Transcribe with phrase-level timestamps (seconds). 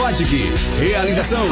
[0.00, 0.30] Logic.
[0.78, 1.44] Realização.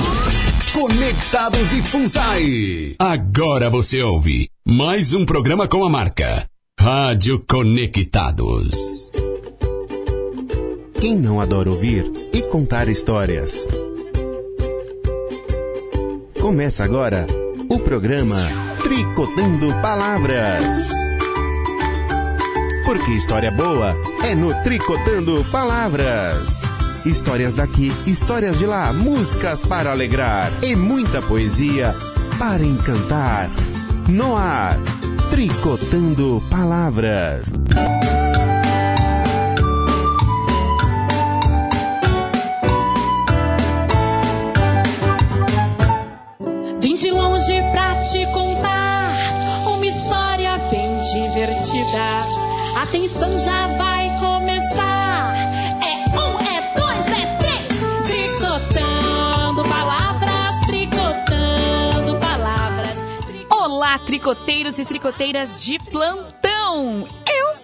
[0.72, 2.96] Conectados e FUNSAI.
[2.98, 6.48] Agora você ouve mais um programa com a marca
[6.80, 9.10] Rádio Conectados.
[10.98, 13.68] Quem não adora ouvir e contar histórias?
[16.40, 17.26] Começa agora
[17.68, 18.48] o programa
[18.82, 20.90] Tricotando Palavras.
[22.86, 23.94] Porque história boa
[24.24, 26.67] é no Tricotando Palavras.
[27.04, 31.94] Histórias daqui, histórias de lá, músicas para alegrar e muita poesia
[32.38, 33.50] para encantar.
[34.08, 34.76] No ar,
[35.30, 37.52] Tricotando Palavras.
[46.80, 49.14] Vim de longe pra te contar
[49.66, 52.82] uma história bem divertida.
[52.82, 53.97] Atenção, já vai
[63.88, 67.08] Olá, tricoteiros e tricoteiras de plantão!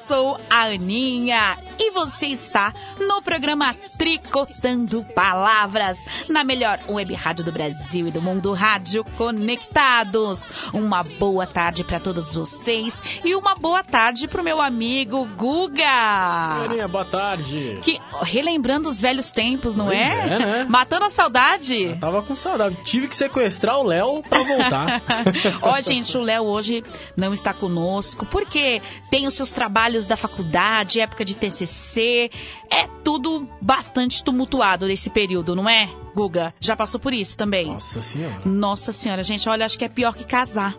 [0.07, 7.51] Sou a Aninha e você está no programa Tricotando Palavras, na melhor web rádio do
[7.51, 10.51] Brasil e do mundo, Rádio Conectados.
[10.75, 16.65] Uma boa tarde para todos vocês e uma boa tarde pro meu amigo Guga.
[16.65, 17.79] Aninha, boa tarde.
[17.83, 20.35] Que relembrando os velhos tempos, não Pois é?
[20.35, 20.67] é, né?
[20.69, 21.83] Matando a saudade.
[21.83, 22.77] Eu tava com saudade.
[22.85, 25.03] Tive que sequestrar o Léo pra voltar.
[25.63, 26.85] Ó, gente, o Léo hoje
[27.17, 32.31] não está conosco porque tem os seus trabalhos da faculdade, época de TCC,
[32.71, 36.53] é tudo bastante tumultuado nesse período, não é, Guga?
[36.61, 37.67] Já passou por isso também?
[37.67, 38.37] Nossa senhora.
[38.45, 40.75] Nossa senhora, gente, olha, acho que é pior que casar.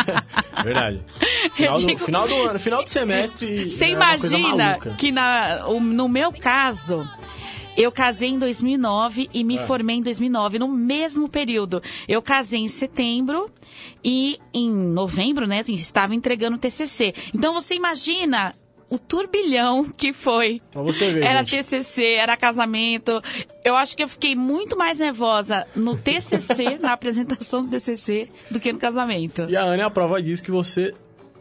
[0.64, 1.00] Verdade.
[1.52, 3.70] Final, digo- do, final do ano, final do semestre.
[3.70, 7.08] Você é imagina que na, no meu caso,
[7.76, 9.66] eu casei em 2009 e me É.
[9.66, 11.82] formei em 2009, no mesmo período.
[12.08, 13.50] Eu casei em setembro
[14.04, 17.12] e em novembro, né, estava entregando o TCC.
[17.34, 18.54] Então você imagina
[18.88, 20.60] o turbilhão que foi.
[20.70, 21.56] Pra você ver, Era gente.
[21.64, 23.20] TCC, era casamento.
[23.64, 28.60] Eu acho que eu fiquei muito mais nervosa no TCC, na apresentação do TCC, do
[28.60, 29.46] que no casamento.
[29.48, 30.94] E a Ana é a prova disso que você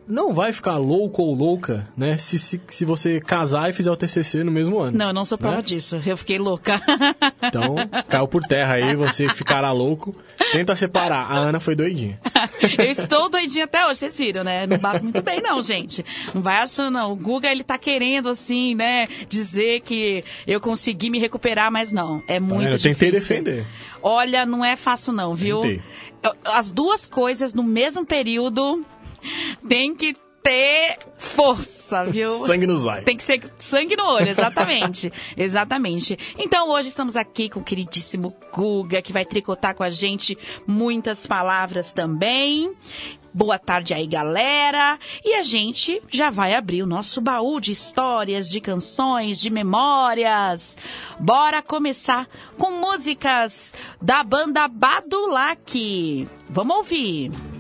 [0.08, 2.18] não vai ficar louco ou louca, né?
[2.18, 4.98] Se, se, se você casar e fizer o TCC no mesmo ano.
[4.98, 5.62] Não, eu não sou prova Né?
[5.64, 6.02] disso.
[6.06, 6.82] Eu fiquei louca.
[7.48, 7.76] Então,
[8.10, 10.16] caiu por terra aí, você ficará louco.
[10.52, 11.32] Tenta separar.
[11.32, 12.20] A Ana foi doidinha.
[12.78, 14.66] Eu estou doidinha até hoje, vocês viram, né?
[14.66, 16.04] Não bate muito bem, não, gente.
[16.34, 17.12] Não vai achando, não.
[17.12, 19.08] O Guga, ele tá querendo, assim, né?
[19.30, 22.22] Dizer que eu consegui me recuperar, mas não.
[22.28, 22.72] É muito vendo?
[22.72, 22.94] Eu difícil.
[22.94, 23.66] tentei defender.
[24.02, 25.62] Olha, não é fácil, não, viu?
[25.62, 25.82] Tentei.
[26.44, 28.84] As duas coisas no mesmo período
[29.68, 30.16] tem que
[30.46, 32.30] ter força, viu?
[32.46, 33.03] Sangue nos olhos.
[33.03, 35.12] Tem que ser sangue no olho, exatamente.
[35.36, 36.16] exatamente.
[36.38, 40.38] Então hoje estamos aqui com o queridíssimo Guga, que vai tricotar com a gente
[40.68, 42.72] muitas palavras também.
[43.34, 45.00] Boa tarde aí, galera.
[45.24, 50.78] E a gente já vai abrir o nosso baú de histórias, de canções, de memórias.
[51.19, 56.28] Bora começar com músicas da banda Badulac.
[56.50, 57.55] Vamos ouvir.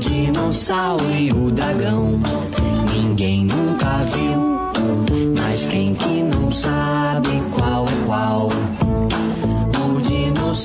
[0.00, 2.18] Dinossauro e o dragão
[2.92, 3.69] ninguém nunca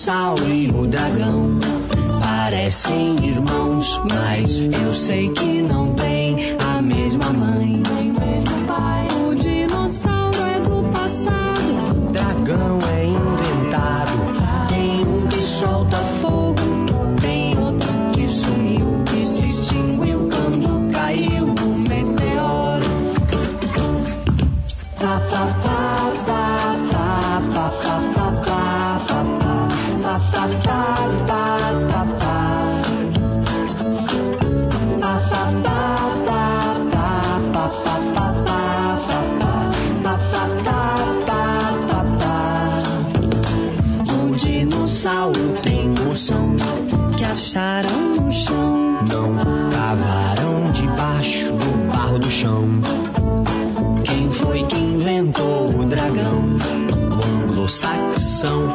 [0.06, 1.60] dinossauro e o dragão
[2.22, 7.85] parecem irmãos, mas eu sei que não tem a mesma mãe.
[47.58, 49.02] No chão.
[49.08, 49.34] Não
[49.72, 52.68] cavaram debaixo do barro do chão.
[54.04, 56.44] Quem foi que inventou o dragão?
[57.12, 58.68] O anglo-saxão,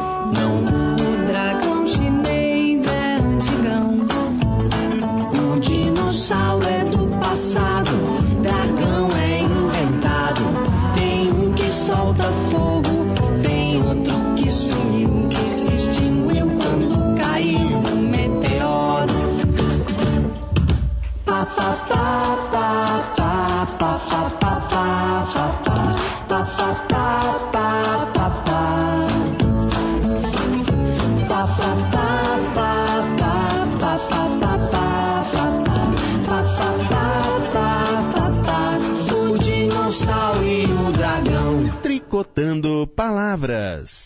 [43.11, 44.00] palavras.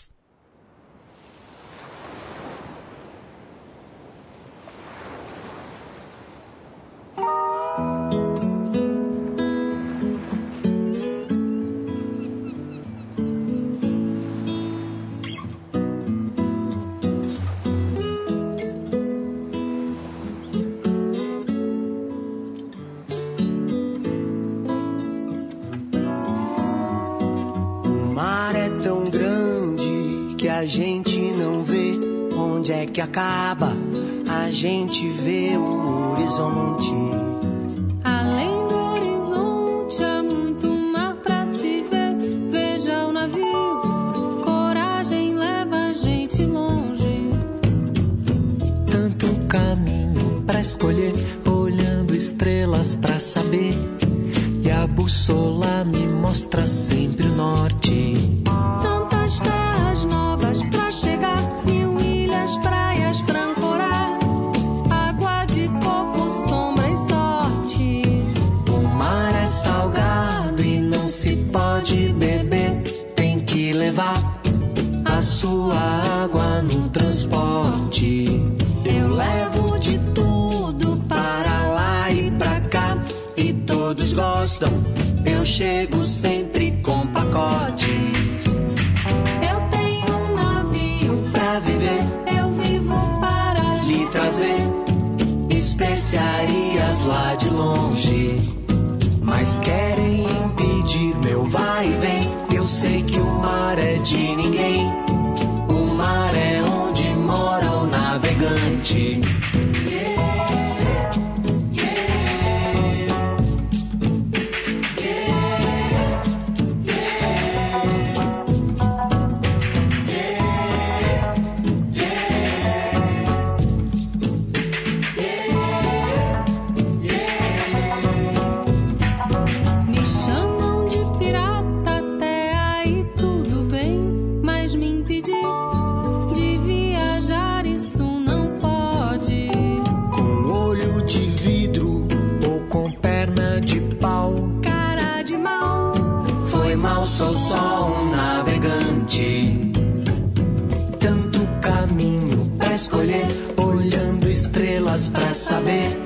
[155.08, 155.98] Pra saber.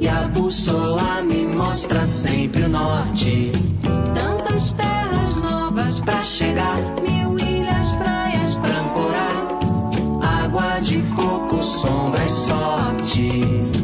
[0.00, 3.52] E a bússola me mostra sempre o norte.
[4.14, 10.44] tantas terras novas Pra chegar, mil ilhas, praias pra ancorar.
[10.44, 13.81] Água de coco, sombra e sorte.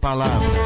[0.00, 0.59] Tricotando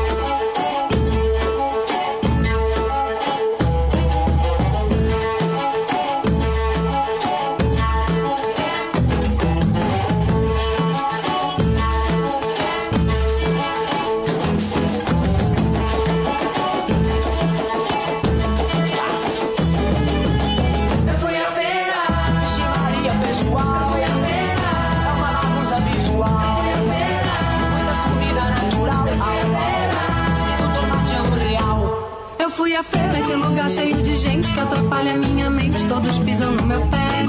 [34.44, 37.24] barulhos que atrapalha minha mente, todos pisam no meu pé.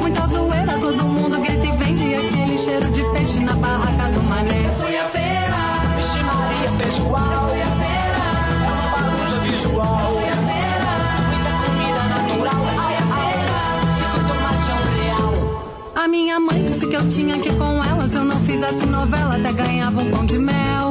[0.00, 4.70] Muita zoeira, todo mundo grita e vende aquele cheiro de peixe na barraca do mané.
[4.72, 5.56] Fui à feira,
[5.96, 7.48] vesti Maria pessoal.
[7.48, 8.28] Fui à feira,
[8.64, 10.12] é uma bagunça visual.
[10.12, 10.92] Fui à feira,
[11.30, 12.62] muita comida natural.
[12.78, 13.58] Ai, feira,
[13.98, 16.04] cinco tomate é um real.
[16.04, 19.52] A minha mãe disse que eu tinha que com elas eu não fizesse novela, até
[19.52, 20.87] ganhava um pão de mel.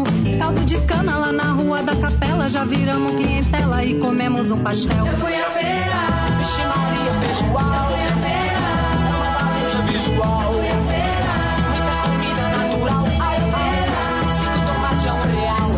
[0.48, 2.50] Caldo de cana lá na rua da capela.
[2.50, 5.06] Já viramos clientela e comemos um pastel.
[5.06, 7.88] Eu fui à feira, Vixe Maria, pessoal.
[7.90, 8.62] fui à feira,
[9.10, 10.54] Uma bagunça visual.
[10.54, 11.34] fui à feira.
[11.68, 13.04] Muita comida natural.
[13.20, 15.72] Ai, ai, cinco tomate é um real.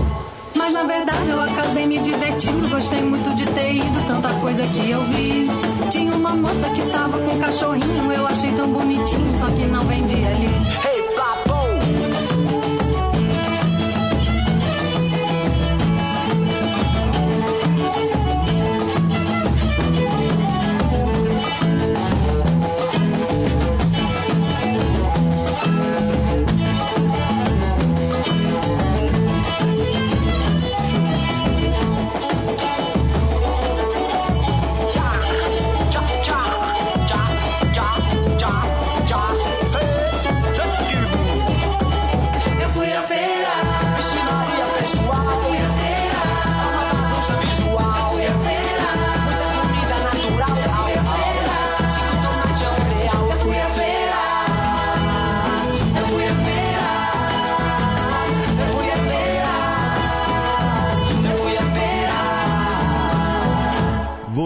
[0.55, 2.69] Mas na verdade eu acabei me divertindo.
[2.69, 5.47] Gostei muito de ter ido, tanta coisa que eu vi.
[5.89, 8.11] Tinha uma moça que tava com um cachorrinho.
[8.11, 10.45] Eu achei tão bonitinho, só que não vendia ali.
[10.85, 10.98] Hey,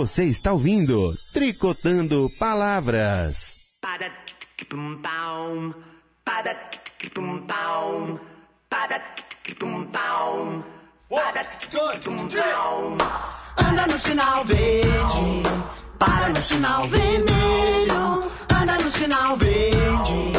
[0.03, 3.55] Você está ouvindo Tricotando Palavras.
[3.81, 4.12] Para
[4.69, 5.74] pum pau.
[6.25, 6.53] Para
[7.15, 8.19] pum pau.
[8.69, 9.00] Para
[9.57, 10.65] pum pau.
[11.10, 11.45] Para
[12.03, 12.98] pum pau.
[13.55, 15.43] Anda no sinal verde,
[15.98, 18.24] para no sinal vermelho.
[18.53, 20.33] Anda no sinal verde,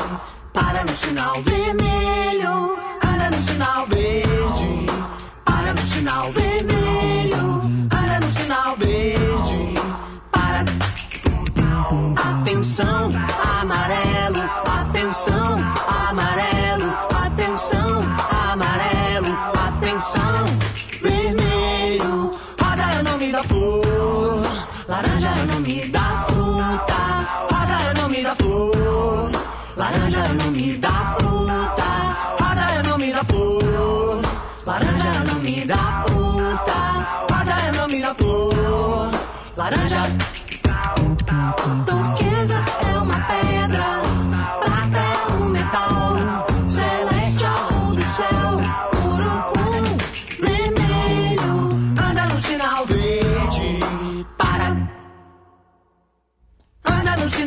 [0.52, 2.76] para no sinal vermelho.
[3.02, 4.87] Anda no sinal verde,
[5.42, 7.62] para no sinal vermelho.
[7.90, 9.53] Anda no sinal verde.
[12.16, 13.11] Atenção,
[13.61, 14.40] amarelo,
[14.80, 15.59] atenção,
[16.09, 16.44] amarelo,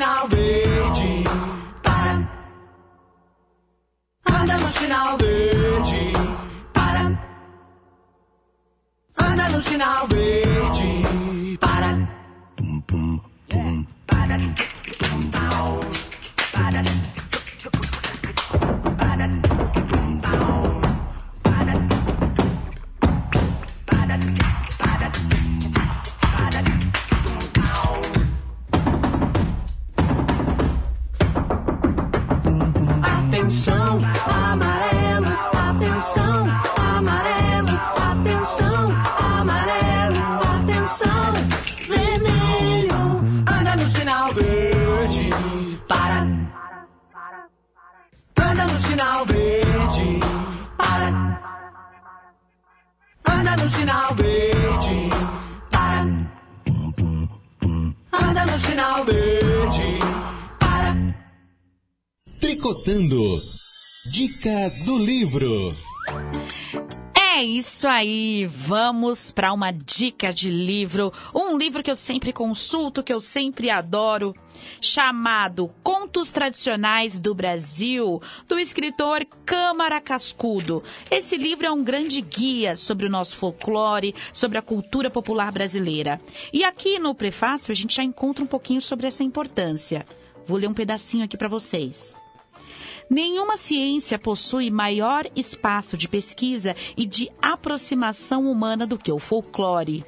[0.08, 1.24] sinal verde,
[1.84, 2.30] para.
[4.26, 6.14] Anda no sinal verde,
[6.74, 7.04] para.
[9.18, 10.47] Anda no sinal verde,
[64.12, 65.72] Dica do livro.
[67.16, 73.04] É isso aí, vamos para uma dica de livro, um livro que eu sempre consulto,
[73.04, 74.34] que eu sempre adoro,
[74.82, 80.82] chamado Contos Tradicionais do Brasil, do escritor Câmara Cascudo.
[81.12, 86.20] Esse livro é um grande guia sobre o nosso folclore, sobre a cultura popular brasileira.
[86.52, 90.04] E aqui no prefácio a gente já encontra um pouquinho sobre essa importância.
[90.48, 92.18] Vou ler um pedacinho aqui para vocês.
[93.10, 100.04] Nenhuma ciência possui maior espaço de pesquisa e de aproximação humana do que o folclore.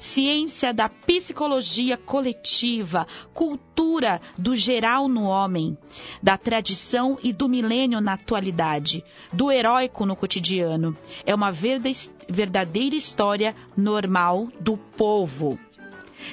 [0.00, 5.76] Ciência da psicologia coletiva, cultura do geral no homem,
[6.22, 10.96] da tradição e do milênio na atualidade, do heróico no cotidiano.
[11.26, 11.90] É uma verda-
[12.28, 15.58] verdadeira história normal do povo.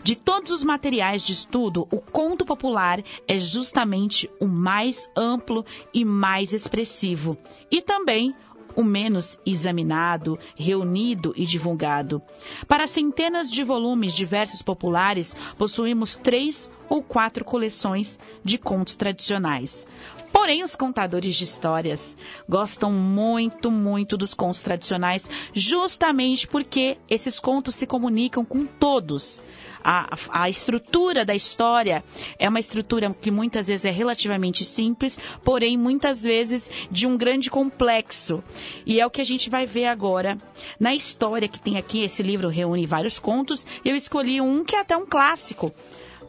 [0.04, 6.04] De todos os materiais de estudo, o conto popular é justamente o mais amplo e
[6.04, 7.38] mais expressivo,
[7.70, 8.34] e também
[8.76, 12.22] o menos examinado, reunido e divulgado.
[12.68, 19.86] Para centenas de volumes de versos populares, possuímos três ou quatro coleções de contos tradicionais.
[20.32, 22.16] Porém, os contadores de histórias
[22.48, 29.42] gostam muito, muito dos contos tradicionais, justamente porque esses contos se comunicam com todos.
[29.84, 32.04] A, a estrutura da história
[32.38, 37.50] é uma estrutura que muitas vezes é relativamente simples, porém muitas vezes de um grande
[37.50, 38.44] complexo.
[38.86, 40.38] E é o que a gente vai ver agora
[40.80, 42.04] na história que tem aqui.
[42.04, 43.66] Esse livro reúne vários contos.
[43.84, 45.74] Eu escolhi um que é até um clássico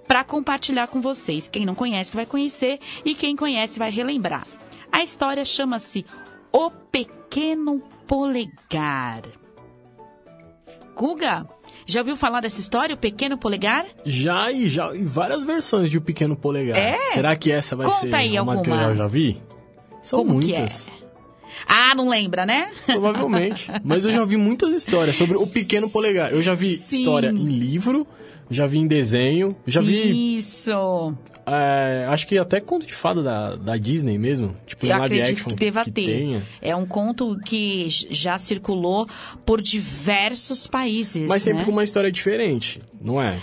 [0.06, 1.48] para compartilhar com vocês.
[1.48, 4.46] Quem não conhece vai conhecer e quem conhece vai relembrar.
[4.90, 6.04] A história chama-se
[6.52, 9.22] O Pequeno Polegar.
[10.94, 11.48] Guga,
[11.86, 13.86] já ouviu falar dessa história, o Pequeno Polegar?
[14.04, 16.76] Já e já e várias versões de O Pequeno Polegar.
[16.76, 16.96] É?
[17.12, 18.94] Será que essa vai Conta ser aí uma que eu alguma.
[18.94, 19.40] já, já vi?
[20.02, 20.82] São Como muitas.
[20.84, 21.02] que é?
[21.66, 22.70] Ah, não lembra, né?
[22.86, 23.70] Provavelmente.
[23.84, 26.32] Mas eu já vi muitas histórias sobre o pequeno polegar.
[26.32, 27.00] Eu já vi Sim.
[27.00, 28.06] história em livro,
[28.50, 31.16] já vi em desenho, já vi, Isso.
[31.46, 34.56] é, acho que até conto de fada da, da Disney mesmo.
[34.66, 35.92] Tipo, Eu live acredito action que deva ter.
[35.92, 36.42] tenha.
[36.60, 39.08] É um conto que já circulou
[39.44, 41.26] por diversos países.
[41.28, 41.64] Mas sempre né?
[41.64, 43.40] com uma história diferente, não é?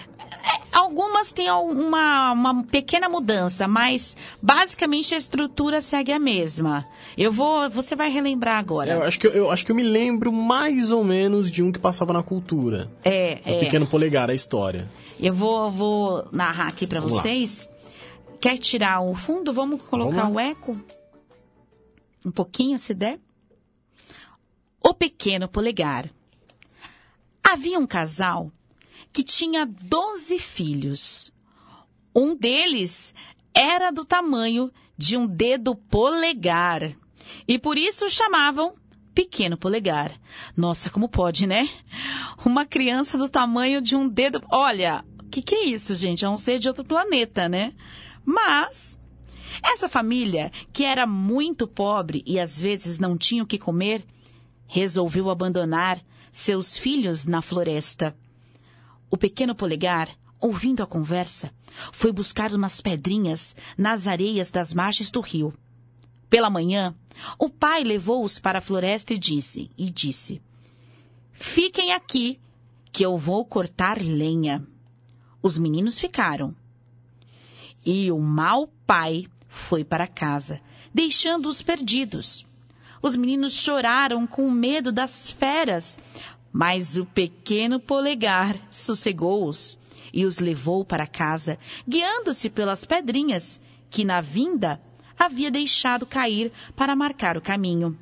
[0.72, 6.86] Algumas têm uma, uma pequena mudança, mas basicamente a estrutura segue a mesma.
[7.17, 7.69] Eu vou.
[7.69, 8.93] Você vai relembrar agora.
[8.93, 11.72] Eu acho, que eu, eu acho que eu me lembro mais ou menos de um
[11.72, 12.89] que passava na cultura.
[13.03, 13.60] É, O é.
[13.60, 14.89] pequeno polegar, a história.
[15.19, 17.22] Eu vou, vou narrar aqui pra Vamos lá.
[17.22, 17.69] vocês.
[18.39, 19.51] Quer tirar o fundo?
[19.51, 20.77] Vamos colocar Vamos o eco?
[22.25, 23.19] Um pouquinho, se der.
[24.81, 26.10] O pequeno polegar.
[27.43, 28.51] Havia um casal
[29.12, 31.34] que tinha 12 filhos.
[32.16, 33.13] Um deles
[33.54, 36.95] era do tamanho de um dedo polegar.
[37.48, 38.76] E por isso o chamavam
[39.13, 40.12] pequeno polegar.
[40.56, 41.69] Nossa, como pode, né?
[42.45, 44.41] Uma criança do tamanho de um dedo.
[44.52, 46.24] Olha, o que, que é isso, gente?
[46.24, 47.74] É um ser de outro planeta, né?
[48.24, 49.00] Mas
[49.63, 54.06] essa família, que era muito pobre e às vezes não tinha o que comer,
[54.67, 56.00] resolveu abandonar
[56.32, 58.15] seus filhos na floresta.
[59.10, 61.52] O pequeno polegar, ouvindo a conversa,
[61.91, 65.54] foi buscar umas pedrinhas nas areias das margens do rio.
[66.30, 66.95] Pela manhã,
[67.38, 70.41] o pai levou-os para a floresta e disse, e disse:
[71.32, 72.39] Fiquem aqui,
[72.91, 74.65] que eu vou cortar lenha.
[75.41, 76.56] Os meninos ficaram.
[77.86, 80.62] E o mau pai foi para casa,
[80.93, 82.45] deixando-os perdidos.
[83.02, 85.98] Os meninos choraram com medo das feras,
[86.52, 89.78] mas o pequeno polegar sossegou-os
[90.14, 91.58] e os levou para casa,
[91.88, 94.82] guiando-se pelas pedrinhas que na vinda
[95.18, 97.98] havia deixado cair para marcar o caminho.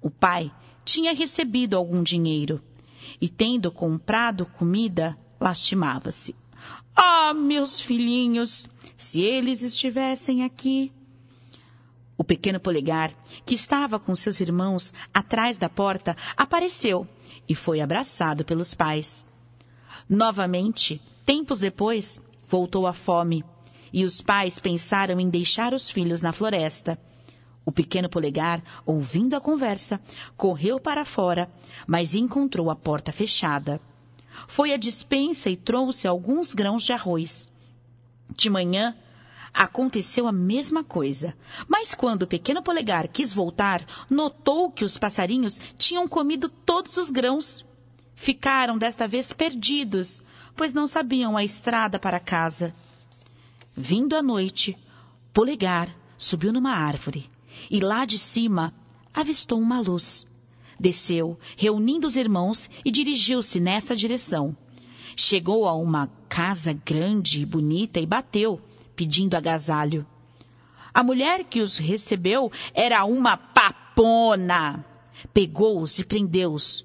[0.00, 0.52] O pai
[0.84, 2.62] tinha recebido algum dinheiro
[3.20, 6.34] e, tendo comprado comida, lastimava-se.
[6.94, 10.92] Ah, meus filhinhos, se eles estivessem aqui.
[12.18, 13.12] O pequeno polegar,
[13.44, 17.06] que estava com seus irmãos atrás da porta, apareceu
[17.48, 19.24] e foi abraçado pelos pais.
[20.08, 23.44] Novamente, tempos depois, voltou a fome
[23.92, 26.98] e os pais pensaram em deixar os filhos na floresta.
[27.64, 30.00] O pequeno polegar, ouvindo a conversa,
[30.36, 31.50] correu para fora,
[31.86, 33.80] mas encontrou a porta fechada.
[34.46, 37.50] Foi à despensa e trouxe alguns grãos de arroz.
[38.34, 38.94] De manhã,
[39.56, 41.34] aconteceu a mesma coisa,
[41.66, 47.10] mas quando o pequeno polegar quis voltar, notou que os passarinhos tinham comido todos os
[47.10, 47.64] grãos.
[48.14, 50.22] Ficaram desta vez perdidos,
[50.54, 52.74] pois não sabiam a estrada para casa.
[53.74, 54.76] Vindo à noite,
[55.32, 57.30] Polegar subiu numa árvore
[57.70, 58.74] e lá de cima
[59.12, 60.26] avistou uma luz.
[60.78, 64.56] Desceu, reunindo os irmãos e dirigiu-se nessa direção.
[65.14, 68.60] Chegou a uma casa grande e bonita e bateu,
[68.96, 70.06] pedindo agasalho.
[70.92, 74.82] A mulher que os recebeu era uma papona.
[75.32, 76.84] Pegou-os e prendeu-os.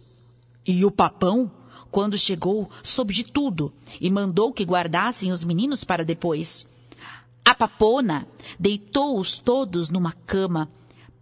[0.68, 1.50] E o papão,
[1.90, 6.68] quando chegou, soube de tudo e mandou que guardassem os meninos para depois.
[7.44, 8.28] A papona
[8.60, 10.70] deitou-os todos numa cama,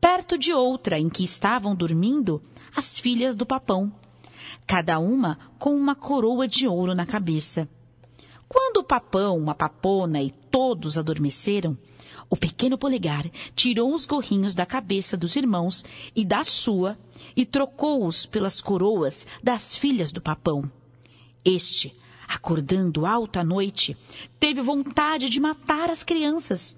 [0.01, 2.41] perto de outra em que estavam dormindo
[2.75, 3.91] as filhas do papão,
[4.65, 7.69] cada uma com uma coroa de ouro na cabeça.
[8.49, 11.77] Quando o papão, a papona e todos adormeceram,
[12.27, 15.85] o pequeno polegar tirou os gorrinhos da cabeça dos irmãos
[16.15, 16.97] e da sua
[17.35, 20.69] e trocou-os pelas coroas das filhas do papão.
[21.45, 21.95] Este,
[22.27, 23.95] acordando alta noite,
[24.39, 26.75] teve vontade de matar as crianças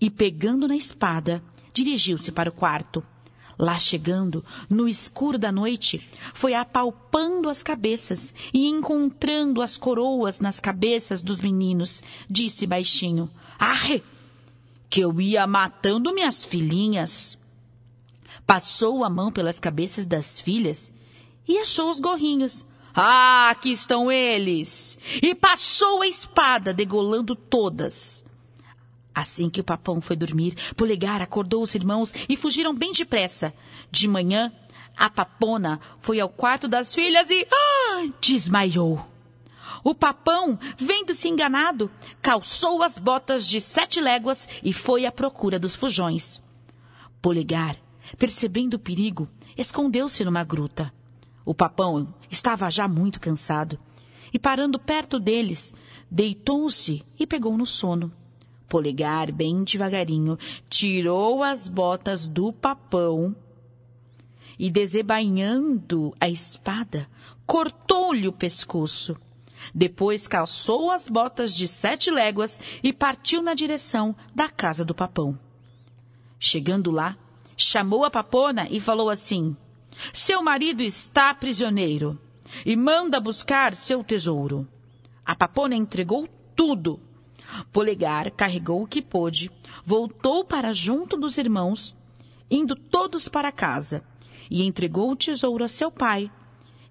[0.00, 1.42] e, pegando na espada,
[1.74, 3.04] dirigiu-se para o quarto.
[3.60, 10.58] Lá chegando, no escuro da noite, foi apalpando as cabeças e encontrando as coroas nas
[10.58, 14.02] cabeças dos meninos, disse baixinho: Arre!
[14.88, 17.36] que eu ia matando minhas filhinhas.
[18.46, 20.90] Passou a mão pelas cabeças das filhas
[21.46, 22.66] e achou os gorrinhos.
[22.94, 24.98] Ah, aqui estão eles!
[25.22, 28.24] E passou a espada, degolando todas.
[29.20, 33.52] Assim que o papão foi dormir, Polegar acordou os irmãos e fugiram bem depressa.
[33.90, 34.50] De manhã,
[34.96, 39.06] a papona foi ao quarto das filhas e ah, desmaiou.
[39.84, 41.90] O papão, vendo-se enganado,
[42.22, 46.40] calçou as botas de sete léguas e foi à procura dos fujões.
[47.20, 47.76] Polegar,
[48.16, 50.90] percebendo o perigo, escondeu-se numa gruta.
[51.44, 53.78] O papão estava já muito cansado
[54.32, 55.74] e, parando perto deles,
[56.10, 58.10] deitou-se e pegou no sono.
[58.70, 63.34] Polegar, bem devagarinho, tirou as botas do papão
[64.56, 67.08] e, desebainhando a espada,
[67.44, 69.16] cortou-lhe o pescoço.
[69.74, 75.36] Depois calçou as botas de sete léguas e partiu na direção da casa do papão.
[76.38, 77.18] Chegando lá,
[77.56, 79.56] chamou a papona e falou assim:
[80.12, 82.16] Seu marido está prisioneiro
[82.64, 84.64] e manda buscar seu tesouro.
[85.26, 87.00] A papona entregou tudo
[87.72, 89.50] Polegar carregou o que pôde,
[89.84, 91.96] voltou para junto dos irmãos,
[92.50, 94.02] indo todos para casa,
[94.50, 96.30] e entregou o tesouro a seu pai.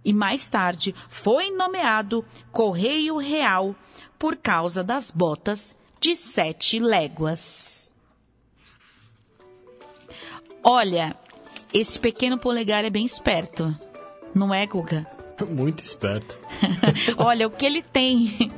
[0.03, 3.75] E mais tarde foi nomeado Correio Real
[4.17, 7.91] por causa das botas de sete léguas.
[10.63, 11.15] Olha,
[11.73, 13.75] esse pequeno polegar é bem esperto,
[14.33, 15.07] não é, Guga?
[15.49, 16.39] Muito esperto.
[17.17, 18.51] Olha, o que ele tem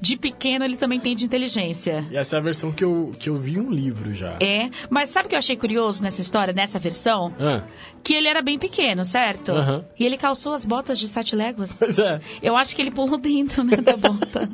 [0.00, 2.06] de pequeno ele também tem de inteligência.
[2.10, 4.36] E essa é a versão que eu, que eu vi um livro já.
[4.40, 7.34] É, mas sabe o que eu achei curioso nessa história, nessa versão?
[7.38, 7.62] Ah.
[8.02, 9.52] Que ele era bem pequeno, certo?
[9.52, 9.84] Aham.
[9.98, 11.78] E ele calçou as botas de sete léguas.
[11.78, 12.20] Pois é.
[12.42, 14.48] Eu acho que ele pulou dentro, né, da bota.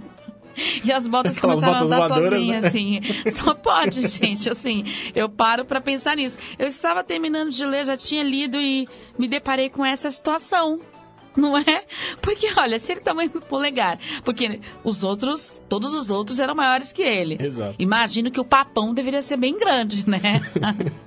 [0.84, 2.68] E as botas Aquelas começaram botas a andar sozinhas, né?
[2.68, 3.00] assim.
[3.30, 4.84] Só pode, gente, assim.
[5.14, 6.38] Eu paro pra pensar nisso.
[6.58, 10.80] Eu estava terminando de ler, já tinha lido e me deparei com essa situação.
[11.46, 11.84] Não é?
[12.22, 13.98] Porque, olha, se ele tamanho do polegar.
[14.24, 17.36] Porque os outros, todos os outros eram maiores que ele.
[17.40, 17.74] Exato.
[17.78, 20.40] Imagino que o papão deveria ser bem grande, né?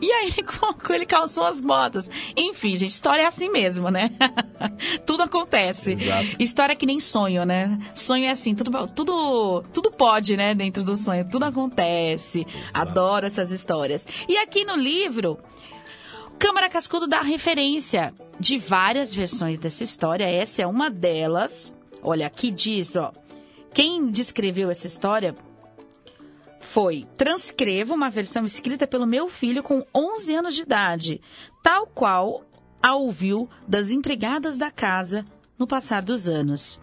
[0.00, 2.10] E aí ele colocou, ele calçou as botas.
[2.36, 4.10] Enfim, gente, história é assim mesmo, né?
[5.06, 5.92] tudo acontece.
[5.92, 6.28] Exato.
[6.38, 7.78] História é que nem sonho, né?
[7.94, 10.54] Sonho é assim, tudo, tudo, tudo pode, né?
[10.54, 12.46] Dentro do sonho, tudo acontece.
[12.72, 14.08] Adoro essas histórias.
[14.28, 15.38] E aqui no livro,
[16.40, 20.24] Câmara Cascudo dá referência de várias versões dessa história.
[20.24, 21.74] Essa é uma delas.
[22.02, 23.12] Olha, aqui diz, ó.
[23.74, 25.34] Quem descreveu essa história
[26.58, 31.20] foi: transcrevo uma versão escrita pelo meu filho com 11 anos de idade,
[31.62, 32.42] tal qual
[32.82, 35.26] a ouviu das empregadas da casa
[35.58, 36.80] no passar dos anos.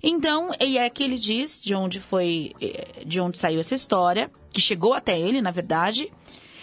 [0.00, 4.30] Então, e é que ele diz de onde foi, eh, de onde saiu essa história,
[4.52, 6.12] que chegou até ele, na verdade,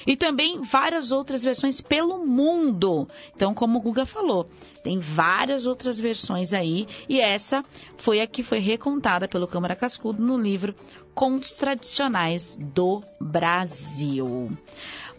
[0.07, 3.07] e também várias outras versões pelo mundo.
[3.35, 4.49] Então, como o Guga falou,
[4.81, 7.63] tem várias outras versões aí, e essa
[7.97, 10.73] foi a que foi recontada pelo Câmara Cascudo no livro
[11.13, 14.49] Contos Tradicionais do Brasil.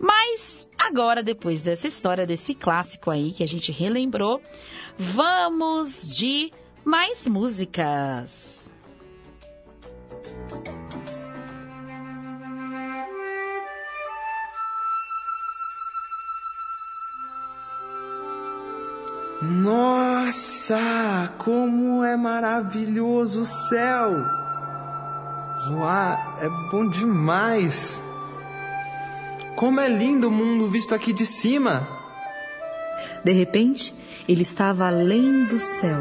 [0.01, 4.40] Mas agora, depois dessa história, desse clássico aí que a gente relembrou,
[4.96, 6.51] vamos de
[6.85, 8.72] mais músicas.
[19.48, 24.11] Nossa, como é maravilhoso o céu!
[25.66, 28.02] Voar é bom demais!
[29.56, 31.88] Como é lindo o mundo visto aqui de cima!
[33.24, 33.94] De repente,
[34.28, 35.98] ele estava além do céu,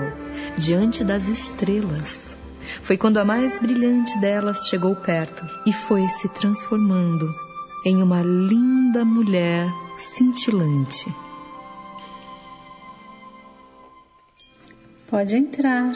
[0.58, 2.36] diante das estrelas.
[2.84, 7.34] Foi quando a mais brilhante delas chegou perto e foi se transformando
[7.86, 9.72] em uma linda mulher
[10.18, 11.27] cintilante.
[15.10, 15.94] Pode entrar.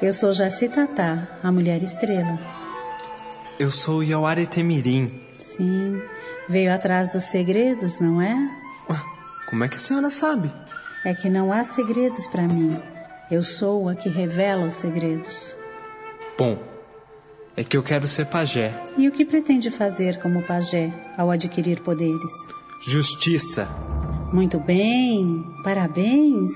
[0.00, 2.38] Eu sou Jacitatá, a mulher estrela.
[3.58, 5.10] Eu sou Yaware Temirim.
[5.38, 6.00] Sim,
[6.48, 8.34] veio atrás dos segredos, não é?
[9.50, 10.50] Como é que a senhora sabe?
[11.04, 12.78] É que não há segredos para mim.
[13.30, 15.54] Eu sou a que revela os segredos.
[16.38, 16.58] Bom,
[17.56, 18.72] é que eu quero ser pajé.
[18.96, 22.30] E o que pretende fazer como pajé ao adquirir poderes?
[22.86, 23.68] Justiça.
[24.32, 26.50] Muito bem, parabéns.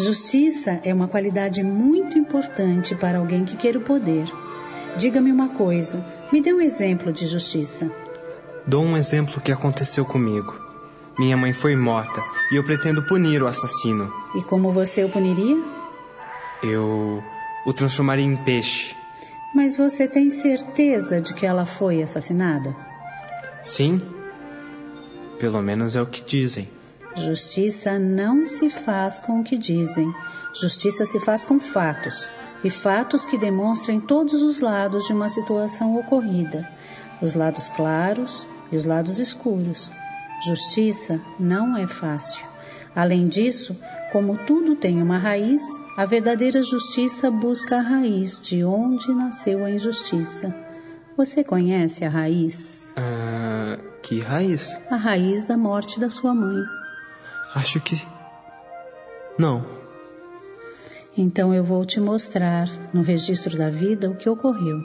[0.00, 4.24] Justiça é uma qualidade muito importante para alguém que quer o poder.
[4.96, 7.90] Diga-me uma coisa, me dê um exemplo de justiça.
[8.66, 10.58] Dou um exemplo que aconteceu comigo.
[11.18, 14.10] Minha mãe foi morta e eu pretendo punir o assassino.
[14.34, 15.62] E como você o puniria?
[16.62, 17.22] Eu
[17.66, 18.96] o transformaria em peixe.
[19.54, 22.74] Mas você tem certeza de que ela foi assassinada?
[23.62, 24.00] Sim.
[25.38, 26.79] Pelo menos é o que dizem.
[27.16, 30.12] Justiça não se faz com o que dizem.
[30.54, 32.30] Justiça se faz com fatos.
[32.62, 36.68] E fatos que demonstrem todos os lados de uma situação ocorrida:
[37.20, 39.90] os lados claros e os lados escuros.
[40.46, 42.44] Justiça não é fácil.
[42.94, 43.76] Além disso,
[44.12, 45.62] como tudo tem uma raiz,
[45.96, 50.54] a verdadeira justiça busca a raiz de onde nasceu a injustiça.
[51.16, 52.92] Você conhece a raiz?
[52.96, 54.80] Ah, que raiz?
[54.90, 56.79] A raiz da morte da sua mãe.
[57.54, 58.00] Acho que.
[59.38, 59.66] Não.
[61.16, 64.80] Então eu vou te mostrar no registro da vida o que ocorreu.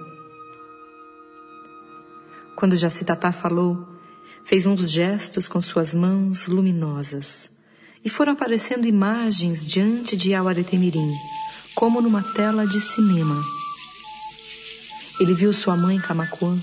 [2.55, 3.87] Quando Jacitatá falou,
[4.43, 7.49] fez um dos gestos com suas mãos luminosas
[8.03, 11.13] e foram aparecendo imagens diante de Yawaretemirim,
[11.75, 13.43] como numa tela de cinema.
[15.19, 16.61] Ele viu sua mãe Camacuã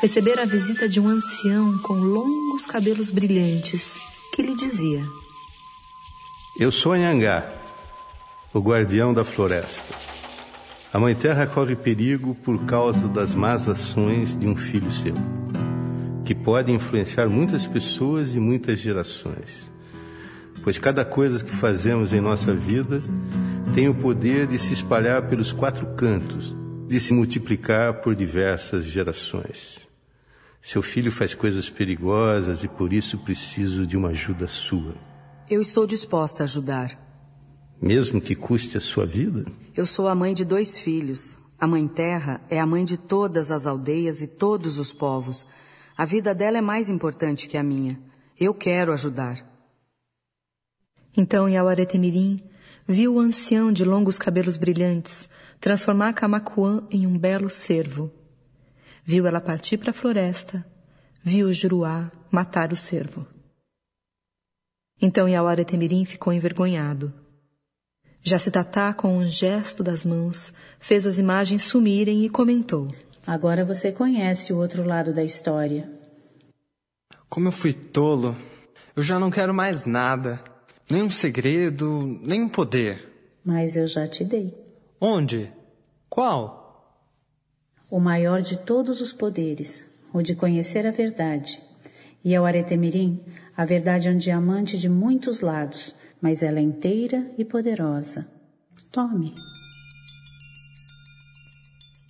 [0.00, 3.94] receber a visita de um ancião com longos cabelos brilhantes
[4.32, 5.04] que lhe dizia:
[6.56, 7.52] Eu sou Anhangá,
[8.52, 9.92] o guardião da floresta.
[10.92, 15.16] A Mãe Terra corre perigo por causa das más ações de um filho seu,
[16.24, 19.68] que pode influenciar muitas pessoas e muitas gerações.
[20.62, 23.02] Pois cada coisa que fazemos em nossa vida
[23.74, 26.54] tem o poder de se espalhar pelos quatro cantos,
[26.86, 29.80] de se multiplicar por diversas gerações.
[30.62, 34.94] Seu filho faz coisas perigosas e por isso preciso de uma ajuda sua.
[35.48, 36.98] Eu estou disposta a ajudar.
[37.80, 39.44] Mesmo que custe a sua vida?
[39.76, 41.38] Eu sou a mãe de dois filhos.
[41.60, 45.46] A Mãe Terra é a mãe de todas as aldeias e todos os povos.
[45.96, 48.00] A vida dela é mais importante que a minha.
[48.40, 49.46] Eu quero ajudar.
[51.14, 52.40] Então Yawaretemirim
[52.88, 55.28] viu o ancião de longos cabelos brilhantes
[55.60, 58.10] transformar Camacuã em um belo cervo.
[59.04, 60.66] Viu ela partir para a floresta.
[61.22, 63.33] Viu o Juruá matar o cervo.
[65.00, 67.12] Então Yawaretemirim ficou envergonhado.
[68.22, 72.88] Jacitatá, com um gesto das mãos, fez as imagens sumirem e comentou.
[73.26, 75.90] Agora você conhece o outro lado da história.
[77.28, 78.36] Como eu fui tolo.
[78.96, 80.42] Eu já não quero mais nada.
[80.88, 83.12] Nem um segredo, nem um poder.
[83.44, 84.54] Mas eu já te dei.
[85.00, 85.52] Onde?
[86.08, 86.64] Qual?
[87.90, 91.60] O maior de todos os poderes, o de conhecer a verdade.
[92.24, 93.20] E ao Aretemirim,
[93.56, 98.26] a verdade é um diamante de muitos lados, mas ela é inteira e poderosa.
[98.90, 99.34] Tome.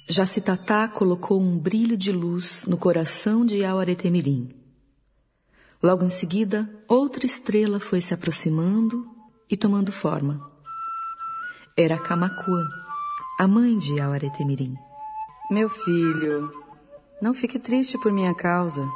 [0.08, 4.54] Jacitatá colocou um brilho de luz no coração de Yawaretemirim.
[5.82, 9.06] Logo em seguida, outra estrela foi se aproximando
[9.50, 10.50] e tomando forma.
[11.76, 12.68] Era Camacuã,
[13.38, 14.74] a mãe de Yawaretemirim.
[15.50, 16.52] Meu filho,
[17.20, 18.86] não fique triste por minha causa.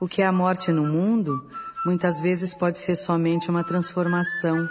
[0.00, 1.46] O que é a morte no mundo
[1.84, 4.66] muitas vezes pode ser somente uma transformação.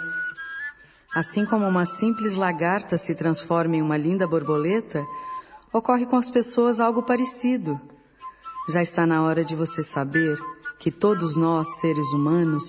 [1.14, 5.06] Assim como uma simples lagarta se transforma em uma linda borboleta,
[5.72, 7.80] ocorre com as pessoas algo parecido.
[8.68, 10.36] Já está na hora de você saber
[10.80, 12.64] que todos nós, seres humanos,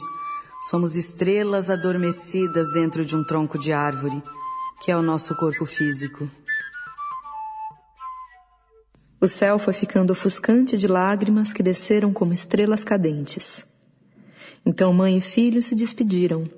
[0.70, 4.22] somos estrelas adormecidas dentro de um tronco de árvore,
[4.84, 6.30] que é o nosso corpo físico.
[9.22, 13.64] O céu foi ficando ofuscante de lágrimas que desceram como estrelas cadentes.
[14.66, 16.50] Então mãe e filho se despediram,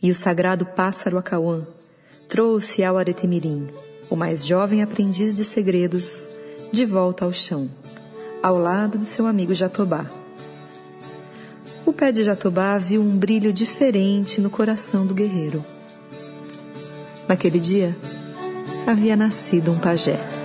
[0.00, 1.66] e o sagrado pássaro Acauã
[2.28, 3.66] trouxe ao Aretemirim,
[4.08, 6.28] o mais jovem aprendiz de segredos,
[6.72, 7.68] de volta ao chão,
[8.40, 10.08] ao lado de seu amigo Jatobá.
[11.84, 15.64] O pé de Jatobá viu um brilho diferente no coração do guerreiro.
[17.26, 17.96] Naquele dia,
[18.86, 20.39] havia nascido um pajé.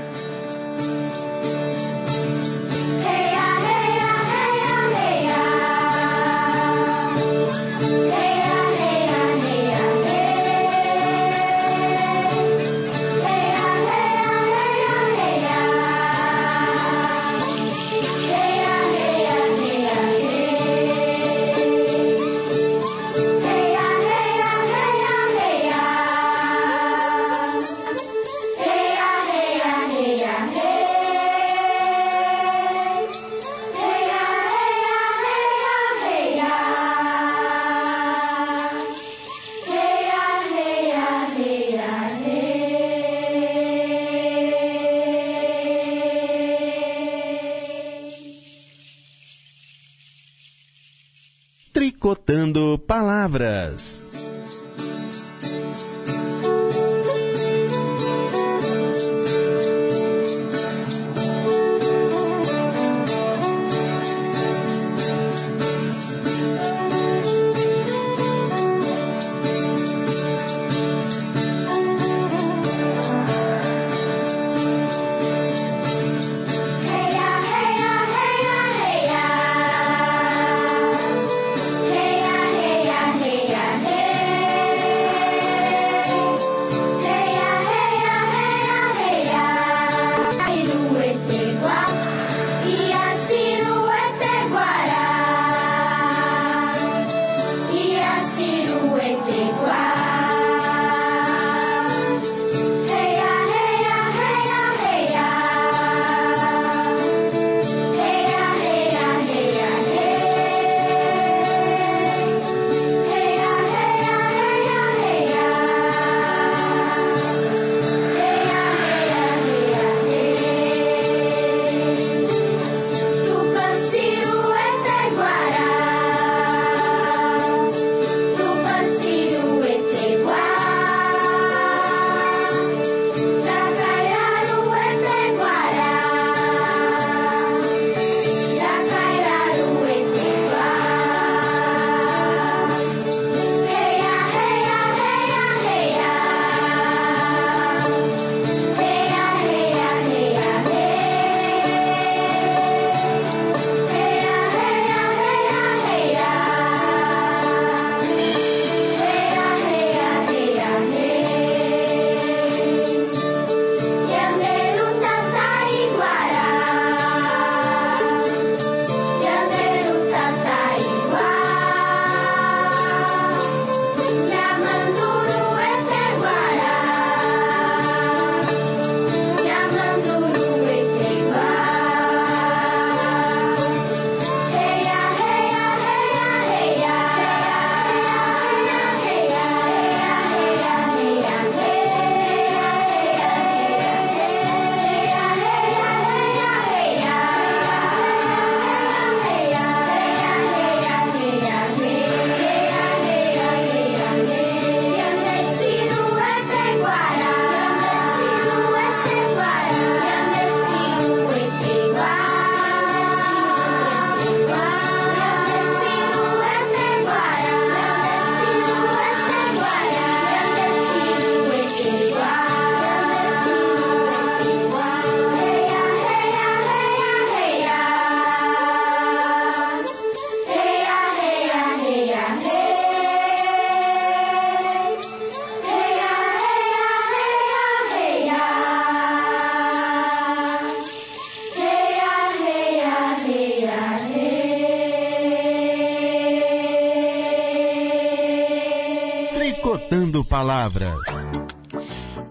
[250.66, 251.28] palavras.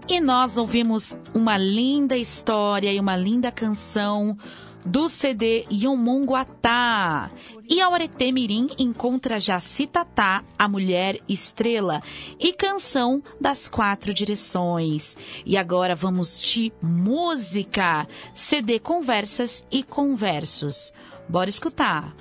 [0.07, 4.37] E nós ouvimos uma linda história e uma linda canção
[4.85, 7.31] do CD Yomunguatá.
[7.67, 12.01] E a Oreté Mirim encontra Jaci Tatá, a mulher estrela,
[12.39, 15.17] e canção das quatro direções.
[15.43, 20.93] E agora vamos de música, CD Conversas e Conversos.
[21.27, 22.15] Bora escutar.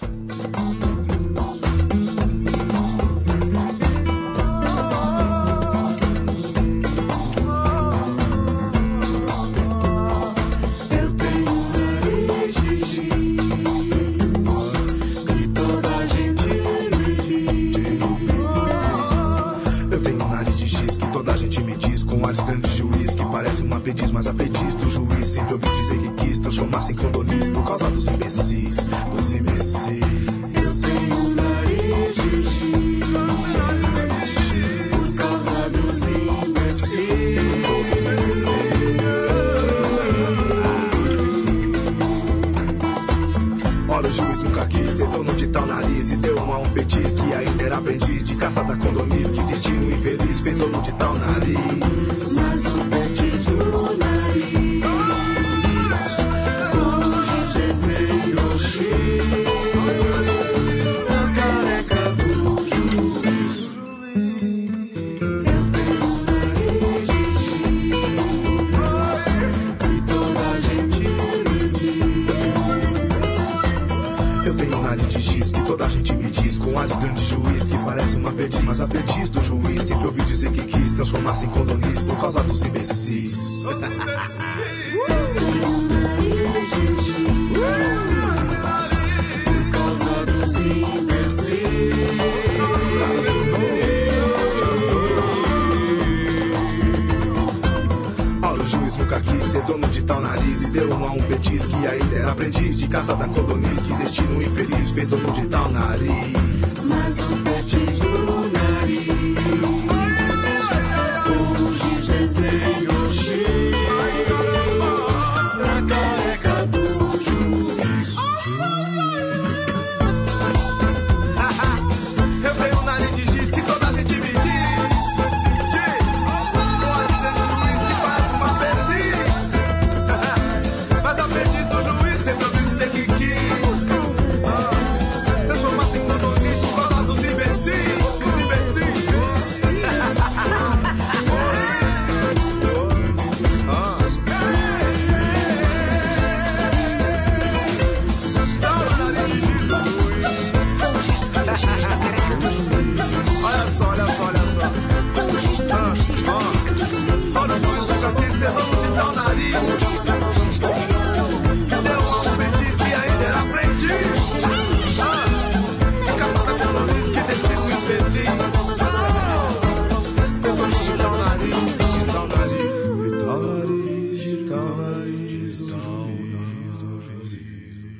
[0.00, 0.97] Música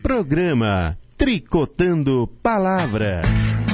[0.08, 3.67] Programa Tricotando Palavras.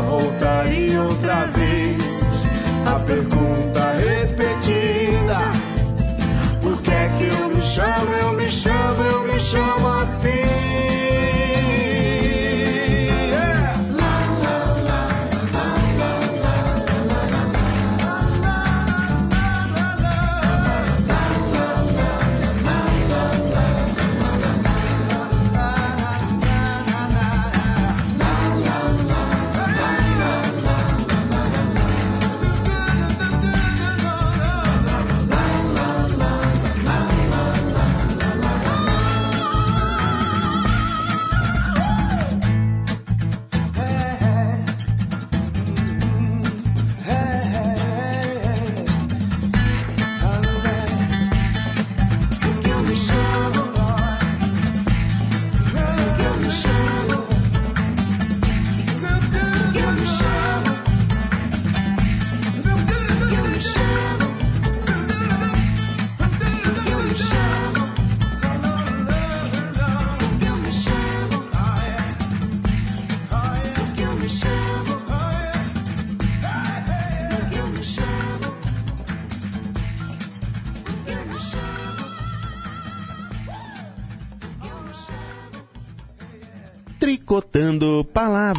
[0.00, 2.00] voltaria outra vez
[2.86, 3.39] a.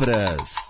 [0.01, 0.60] Palavras.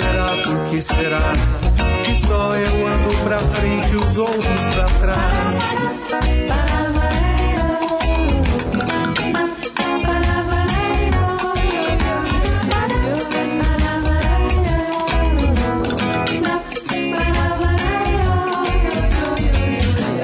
[0.00, 1.32] será, por que será
[2.04, 5.58] que só eu ando pra frente e os outros pra trás?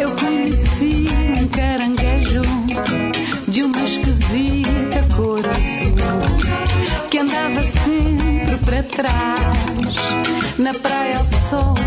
[0.01, 1.07] Eu conheci
[1.43, 2.43] um caranguejo
[3.49, 5.95] de uma esquisita cor azul
[7.11, 9.53] que andava sempre pra trás
[10.59, 11.84] na praia ao sol.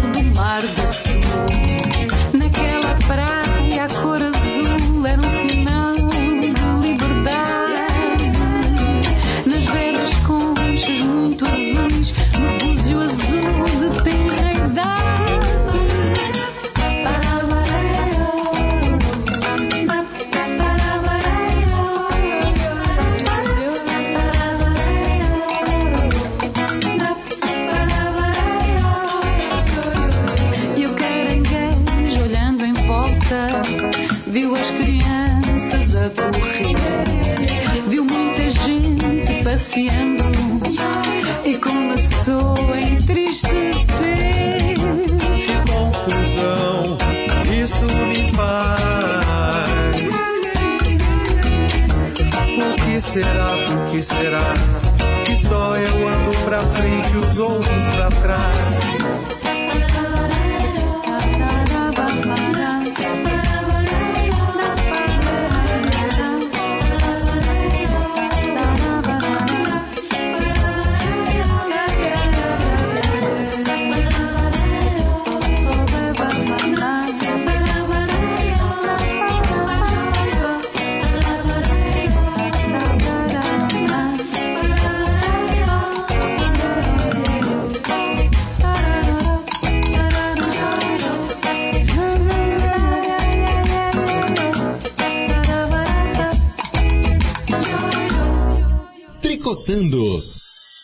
[99.77, 100.23] Tricotando.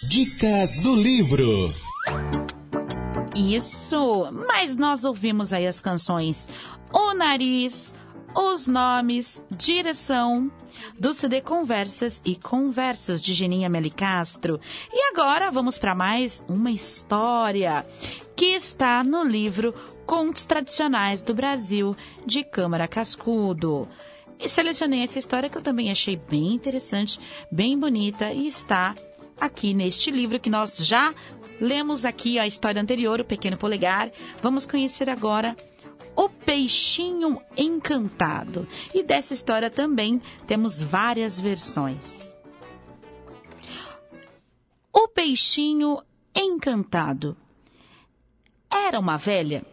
[0.07, 1.73] Dica do livro.
[3.35, 6.47] Isso, mas nós ouvimos aí as canções
[6.93, 7.95] O Nariz,
[8.35, 10.51] Os Nomes, Direção,
[10.99, 14.59] do CD Conversas e Conversas de Geninha Melicastro.
[14.91, 17.83] E agora vamos para mais uma história
[18.35, 19.73] que está no livro
[20.05, 21.95] Contos Tradicionais do Brasil,
[22.27, 23.87] de Câmara Cascudo.
[24.39, 27.19] E selecionei essa história que eu também achei bem interessante,
[27.51, 28.95] bem bonita e está
[29.39, 31.13] aqui neste livro que nós já
[31.59, 34.11] lemos aqui a história anterior, o Pequeno Polegar.
[34.41, 35.55] Vamos conhecer agora
[36.15, 38.67] o Peixinho Encantado.
[38.93, 42.33] E dessa história também temos várias versões.
[44.91, 46.01] O Peixinho
[46.35, 47.37] Encantado.
[48.69, 49.63] Era uma velha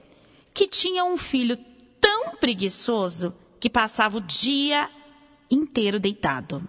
[0.52, 1.58] que tinha um filho
[2.00, 4.90] tão preguiçoso que passava o dia
[5.50, 6.66] inteiro deitado.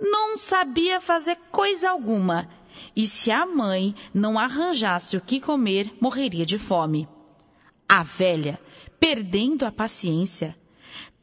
[0.00, 2.48] Não sabia fazer coisa alguma
[2.96, 7.06] e se a mãe não arranjasse o que comer, morreria de fome.
[7.86, 8.58] A velha,
[8.98, 10.56] perdendo a paciência,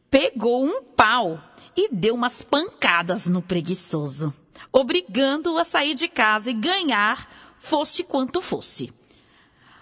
[0.10, 1.42] pegou um pau
[1.76, 4.34] e deu umas pancadas no preguiçoso,
[4.72, 8.94] obrigando-o a sair de casa e ganhar, fosse quanto fosse.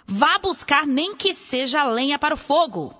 [0.05, 2.93] Vá buscar nem que seja lenha para o fogo.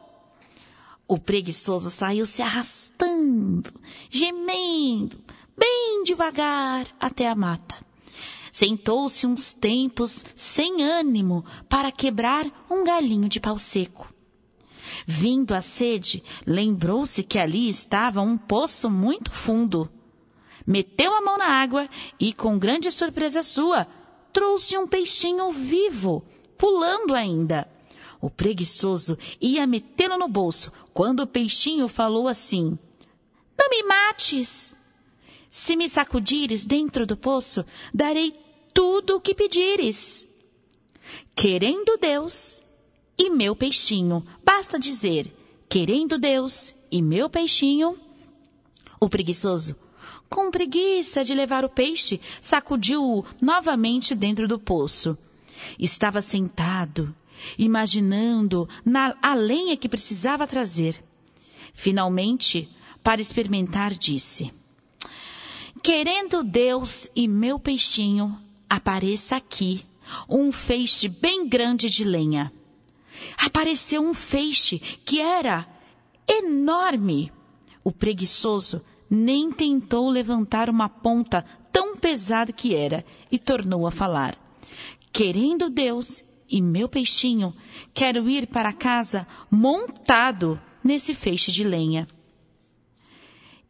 [1.08, 3.72] O preguiçoso saiu se arrastando,
[4.10, 5.18] gemendo,
[5.56, 7.76] bem devagar até a mata.
[8.52, 14.12] Sentou-se uns tempos sem ânimo para quebrar um galinho de pau seco.
[15.06, 19.90] Vindo a sede, lembrou-se que ali estava um poço muito fundo.
[20.66, 21.88] Meteu a mão na água
[22.20, 23.86] e, com grande surpresa sua,
[24.34, 26.26] trouxe um peixinho vivo,
[26.58, 27.68] pulando ainda.
[28.26, 32.76] O preguiçoso ia metê-lo no bolso quando o peixinho falou assim:
[33.56, 34.76] Não me mates!
[35.52, 37.64] Se me sacudires dentro do poço,
[37.94, 38.34] darei
[38.74, 40.28] tudo o que pedires.
[41.36, 42.64] Querendo Deus
[43.16, 44.26] e meu peixinho.
[44.44, 45.32] Basta dizer,
[45.70, 47.96] querendo Deus e meu peixinho.
[49.00, 49.76] O preguiçoso,
[50.28, 55.16] com preguiça de levar o peixe, sacudiu-o novamente dentro do poço.
[55.78, 57.16] Estava sentado,
[57.58, 61.04] imaginando na, a lenha que precisava trazer.
[61.74, 62.70] Finalmente,
[63.04, 64.52] para experimentar, disse:
[65.84, 68.40] Querendo Deus e meu peixinho,
[68.70, 69.86] apareça aqui
[70.30, 72.52] um feixe bem grande de lenha.
[73.38, 75.68] Apareceu um feixe que era
[76.28, 77.32] enorme.
[77.84, 84.38] O preguiçoso nem tentou levantar uma ponta tão pesada que era e tornou a falar.
[85.12, 87.54] Querendo Deus e meu peixinho,
[87.94, 92.08] quero ir para casa montado nesse feixe de lenha.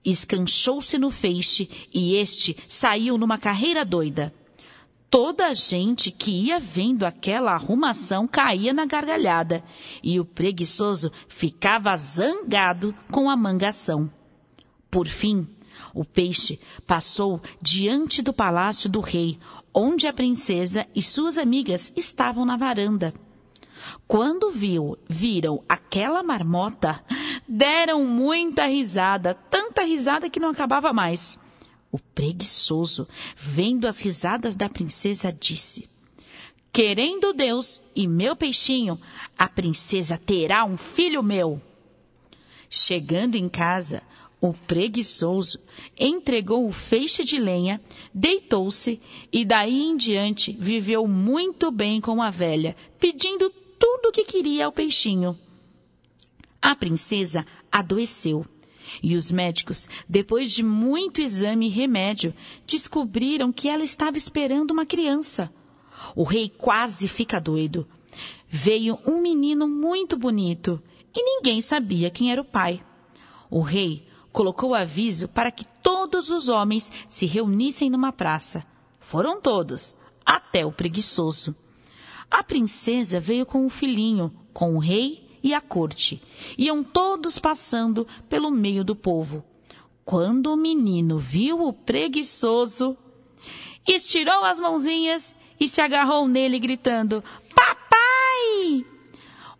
[0.04, 4.34] Escanchou-se no feixe e este saiu numa carreira doida.
[5.10, 9.64] Toda a gente que ia vendo aquela arrumação caía na gargalhada
[10.04, 14.12] e o preguiçoso ficava zangado com a mangação.
[14.92, 15.48] Por fim,
[15.94, 19.40] o peixe passou diante do palácio do rei,
[19.76, 23.14] onde a princesa e suas amigas estavam na varanda.
[24.08, 27.04] Quando viu, viram aquela marmota,
[27.46, 31.38] deram muita risada, tanta risada que não acabava mais.
[31.92, 33.06] O preguiçoso,
[33.36, 35.90] vendo as risadas da princesa, disse:
[36.72, 39.00] Querendo Deus e meu peixinho,
[39.38, 41.62] a princesa terá um filho meu.
[42.70, 44.02] Chegando em casa,
[44.50, 45.60] o preguiçoso
[45.98, 47.82] entregou o feixe de lenha,
[48.14, 49.00] deitou-se
[49.32, 54.66] e daí em diante viveu muito bem com a velha, pedindo tudo o que queria
[54.66, 55.38] ao peixinho.
[56.62, 58.46] A princesa adoeceu
[59.02, 62.34] e os médicos, depois de muito exame e remédio,
[62.66, 65.52] descobriram que ela estava esperando uma criança.
[66.16, 67.88] O rei quase fica doido.
[68.48, 70.82] Veio um menino muito bonito
[71.16, 72.84] e ninguém sabia quem era o pai.
[73.50, 78.66] O rei colocou aviso para que todos os homens se reunissem numa praça.
[79.00, 81.56] Foram todos, até o preguiçoso.
[82.30, 86.22] A princesa veio com o filhinho, com o rei e a corte.
[86.58, 89.42] Iam todos passando pelo meio do povo.
[90.04, 92.98] Quando o menino viu o preguiçoso,
[93.88, 97.24] estirou as mãozinhas e se agarrou nele, gritando:
[97.56, 98.86] Papai!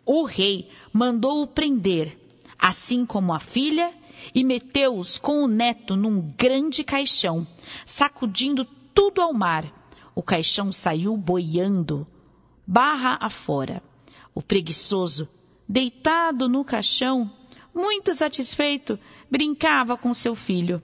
[0.04, 2.18] O rei mandou-o prender,
[2.58, 3.90] assim como a filha,
[4.34, 7.46] e meteu-os com o neto num grande caixão,
[7.84, 8.64] sacudindo
[8.94, 9.64] tudo ao mar.
[10.14, 12.06] O caixão saiu boiando,
[12.66, 13.82] barra afora.
[14.34, 15.28] O preguiçoso
[15.68, 17.30] deitado no caixão,
[17.74, 18.98] muito satisfeito,
[19.30, 20.82] brincava com seu filho.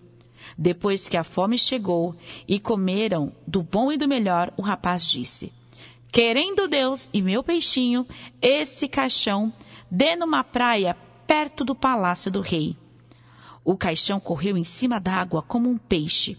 [0.58, 2.14] Depois que a fome chegou
[2.46, 5.52] e comeram do bom e do melhor, o rapaz disse:
[6.10, 8.06] Querendo Deus e meu peixinho,
[8.40, 9.52] esse caixão
[9.90, 10.94] dê numa praia
[11.26, 12.76] perto do palácio do rei.
[13.64, 16.36] O caixão correu em cima d'água como um peixe.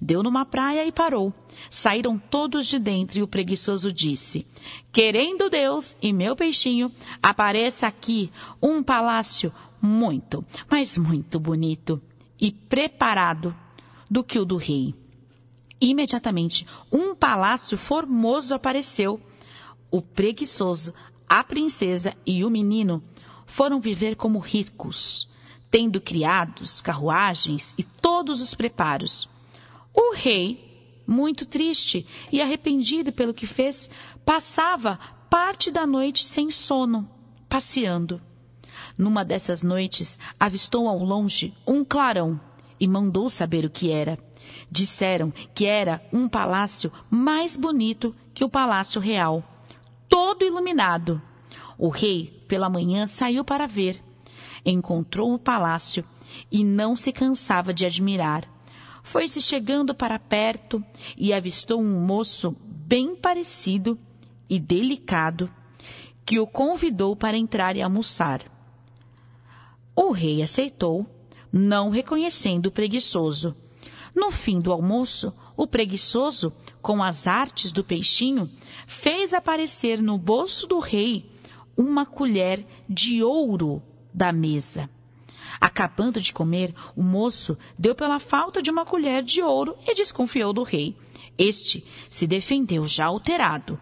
[0.00, 1.32] Deu numa praia e parou.
[1.70, 4.46] Saíram todos de dentro e o preguiçoso disse:
[4.92, 6.90] Querendo Deus e meu peixinho,
[7.22, 12.02] apareça aqui um palácio muito, mas muito bonito
[12.40, 13.54] e preparado
[14.10, 14.94] do que o do rei.
[15.80, 19.20] Imediatamente, um palácio formoso apareceu.
[19.90, 20.92] O preguiçoso,
[21.28, 23.02] a princesa e o menino
[23.46, 25.28] foram viver como ricos,
[25.74, 29.28] tendo criados, carruagens e todos os preparos.
[29.92, 33.90] O rei, muito triste e arrependido pelo que fez,
[34.24, 37.10] passava parte da noite sem sono,
[37.48, 38.22] passeando.
[38.96, 42.40] Numa dessas noites, avistou ao longe um clarão
[42.78, 44.16] e mandou saber o que era.
[44.70, 49.42] Disseram que era um palácio mais bonito que o palácio real,
[50.08, 51.20] todo iluminado.
[51.76, 54.00] O rei, pela manhã, saiu para ver.
[54.64, 56.04] Encontrou o palácio
[56.50, 58.48] e não se cansava de admirar.
[59.02, 60.82] Foi-se chegando para perto
[61.16, 63.98] e avistou um moço bem parecido
[64.48, 65.50] e delicado
[66.24, 68.42] que o convidou para entrar e almoçar.
[69.94, 71.06] O rei aceitou,
[71.52, 73.54] não reconhecendo o preguiçoso.
[74.14, 78.50] No fim do almoço, o preguiçoso, com as artes do peixinho,
[78.86, 81.30] fez aparecer no bolso do rei
[81.76, 83.82] uma colher de ouro
[84.14, 84.88] da mesa.
[85.60, 90.52] Acabando de comer, o moço deu pela falta de uma colher de ouro e desconfiou
[90.52, 90.96] do rei.
[91.36, 93.78] Este se defendeu já alterado.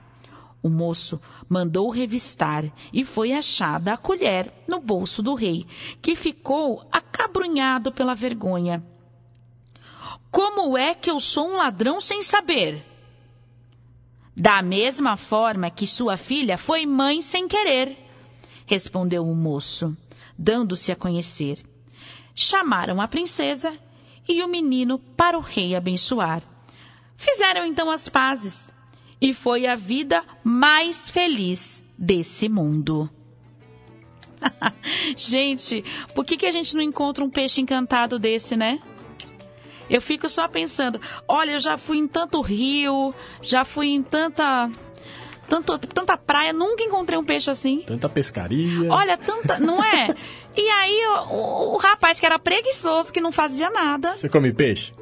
[0.62, 5.66] O moço mandou revistar e foi achada a colher no bolso do rei,
[6.00, 8.82] que ficou acabrunhado pela vergonha.
[10.30, 12.86] Como é que eu sou um ladrão sem saber?
[14.34, 17.98] Da mesma forma que sua filha foi mãe sem querer,
[18.64, 19.94] respondeu o moço,
[20.42, 21.62] dando-se a conhecer.
[22.34, 23.78] Chamaram a princesa
[24.28, 26.42] e o menino para o rei abençoar.
[27.16, 28.68] Fizeram então as pazes
[29.20, 33.08] e foi a vida mais feliz desse mundo.
[35.16, 38.80] gente, por que, que a gente não encontra um peixe encantado desse, né?
[39.88, 44.68] Eu fico só pensando, olha, eu já fui em tanto rio, já fui em tanta
[45.48, 47.82] tanto, tanta praia, nunca encontrei um peixe assim.
[47.86, 48.90] Tanta pescaria.
[48.90, 50.14] Olha, tanta, não é?
[50.54, 54.14] E aí o, o, rapaz que era preguiçoso, que não fazia nada.
[54.14, 54.92] Você come peixe?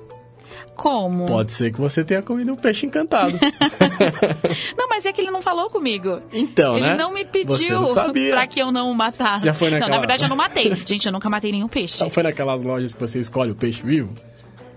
[0.77, 1.27] Como?
[1.27, 3.33] Pode ser que você tenha comido um peixe encantado.
[4.79, 6.23] não, mas é que ele não falou comigo.
[6.33, 6.93] Então, ele né?
[6.93, 8.33] Ele não me pediu você não sabia.
[8.33, 9.45] pra que eu não o matasse.
[9.45, 9.89] Já foi naquela...
[9.89, 10.73] Não, na verdade eu não matei.
[10.87, 11.97] Gente, eu nunca matei nenhum peixe.
[11.97, 14.15] Então foi naquelas lojas que você escolhe o peixe vivo?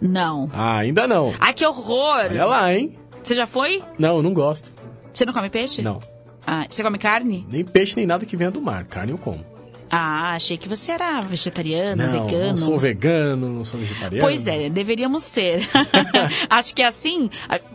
[0.01, 0.49] Não.
[0.51, 1.33] Ah, ainda não.
[1.39, 2.25] Ai, que horror!
[2.31, 2.97] Olha lá, hein?
[3.23, 3.81] Você já foi?
[3.97, 4.72] Não, eu não gosto.
[5.13, 5.81] Você não come peixe?
[5.81, 5.99] Não.
[6.45, 7.45] Ah, você come carne?
[7.49, 8.83] Nem peixe, nem nada que venha do mar.
[8.85, 9.53] Carne eu como.
[9.95, 12.49] Ah, achei que você era vegetariano, não, vegano.
[12.49, 14.25] Não, sou vegano, não sou vegetariano.
[14.25, 15.69] Pois é, deveríamos ser.
[16.49, 17.29] acho que assim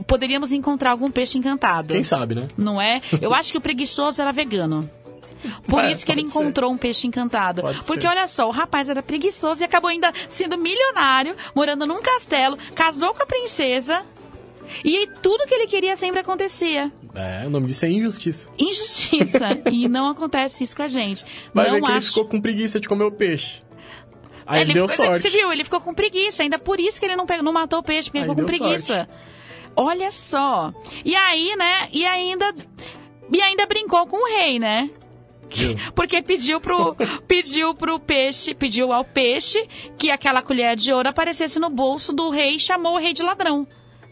[0.05, 1.95] poderíamos encontrar algum peixe encantado.
[1.95, 2.49] Quem sabe, né?
[2.57, 3.01] Não é?
[3.23, 4.91] Eu acho que o preguiçoso era vegano.
[5.69, 6.75] Por é, isso que ele encontrou ser.
[6.75, 7.63] um peixe encantado.
[7.63, 8.09] Pode Porque ser.
[8.09, 13.15] olha só, o rapaz era preguiçoso e acabou ainda sendo milionário, morando num castelo, casou
[13.15, 14.03] com a princesa.
[14.85, 16.91] E tudo que ele queria sempre acontecia.
[17.15, 18.49] É, o nome disso é injustiça.
[18.59, 19.61] Injustiça.
[19.73, 21.25] e não acontece isso com a gente.
[21.53, 21.95] Mas não é que acho...
[21.95, 23.63] ele ficou com preguiça de comer o peixe.
[24.47, 25.23] Aí ele, deu ficou, sorte.
[25.23, 25.53] Você viu?
[25.53, 26.43] Ele ficou com preguiça.
[26.43, 28.45] Ainda por isso que ele não, pegou, não matou o peixe, porque aí ele ficou
[28.45, 28.97] com preguiça.
[28.97, 29.13] Sorte.
[29.77, 30.73] Olha só.
[31.05, 31.89] E aí, né?
[31.93, 32.55] E ainda.
[33.31, 34.91] E ainda brincou com o rei, né?
[35.95, 36.95] Porque pediu pro,
[37.27, 39.67] pediu pro peixe, pediu ao peixe
[39.99, 43.23] que aquela colher de ouro aparecesse no bolso do rei e chamou o rei de
[43.23, 43.67] ladrão.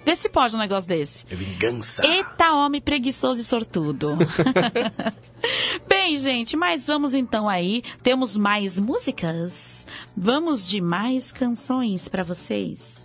[0.07, 1.27] Vê se pode um negócio desse.
[1.29, 2.07] É vingança.
[2.07, 4.17] Eita, homem preguiçoso e sortudo.
[5.89, 7.83] Bem, gente, mas vamos então aí.
[8.05, 9.85] Temos mais músicas?
[10.17, 12.96] Vamos de mais canções para vocês.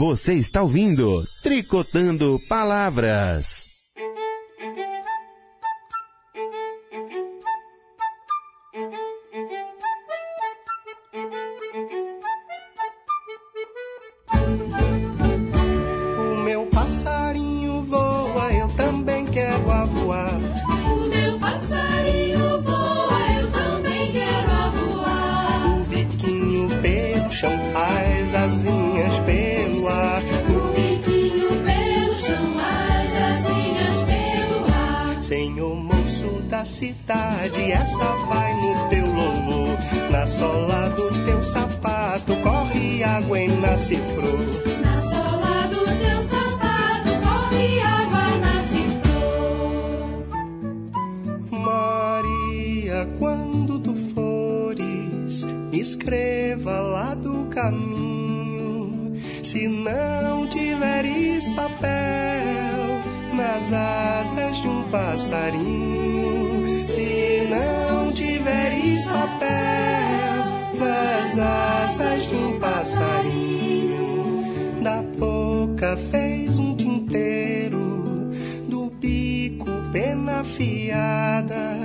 [0.00, 3.69] Você está ouvindo Tricotando Palavras.
[37.12, 39.78] Essa vai no teu louvor.
[40.10, 44.38] Na sola do teu sapato corre água e nasce flor.
[44.80, 48.00] Na sola do teu sapato corre água.
[51.50, 59.14] Maria, quando tu fores, me escreva lá do caminho.
[59.42, 61.90] Se não tiveres papel
[63.34, 66.59] nas asas de um passarinho,
[68.80, 74.42] tiveres papel nas asas de um passarinho,
[74.82, 78.30] da boca fez um tinteiro,
[78.68, 81.76] do bico pena afiada,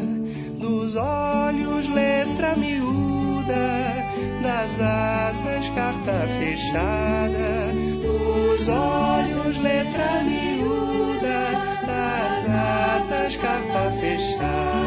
[0.57, 3.93] dos olhos letra miúda,
[4.41, 11.51] das asas carta fechada, dos olhos letra miúda,
[11.85, 14.84] das asas carta fechada.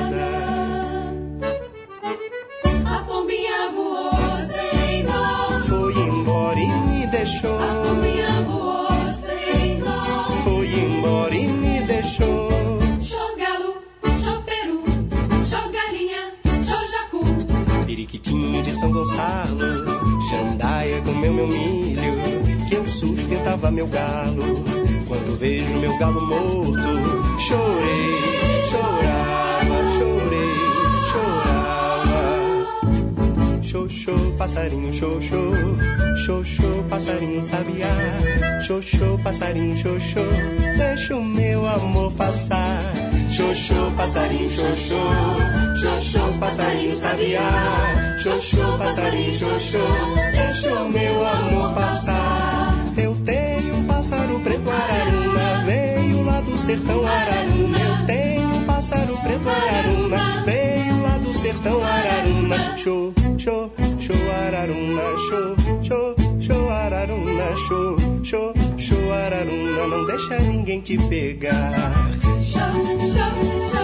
[18.28, 19.58] Periquitinho de São Gonçalo,
[20.30, 22.12] Jandaia comeu meu milho,
[22.68, 24.42] que eu sustentava meu galo.
[25.06, 26.74] Quando vejo meu galo morto,
[27.40, 30.54] chorei, chorava, chorei,
[31.10, 32.22] chorava.
[33.62, 35.52] Xoxô, passarinho, xoxô,
[36.26, 37.90] xoxô, passarinho sabiá,
[38.62, 40.20] xoxô, passarinho, xoxô,
[40.76, 42.82] deixa o meu amor passar.
[43.30, 44.96] Xoxô, passarinho, xoxô,
[45.80, 48.18] Xoxô, passarinho sabiá.
[48.22, 49.78] Xoxô, passarinho xoxô,
[50.32, 52.74] deixa o meu amor passar.
[52.96, 57.78] Eu tenho um pássaro preto araruna, veio lá do sertão araruna.
[57.78, 62.76] Eu tenho um pássaro preto araruna, veio lá do sertão araruna.
[62.76, 63.70] Xô, xô,
[64.00, 64.14] xô
[64.46, 65.56] araruna, xô,
[65.86, 69.86] xô, xô araruna, xô, xô, xô araruna.
[69.86, 72.10] Não deixa ninguém te pegar.
[72.42, 72.58] Xô,
[73.14, 73.77] xô, xô.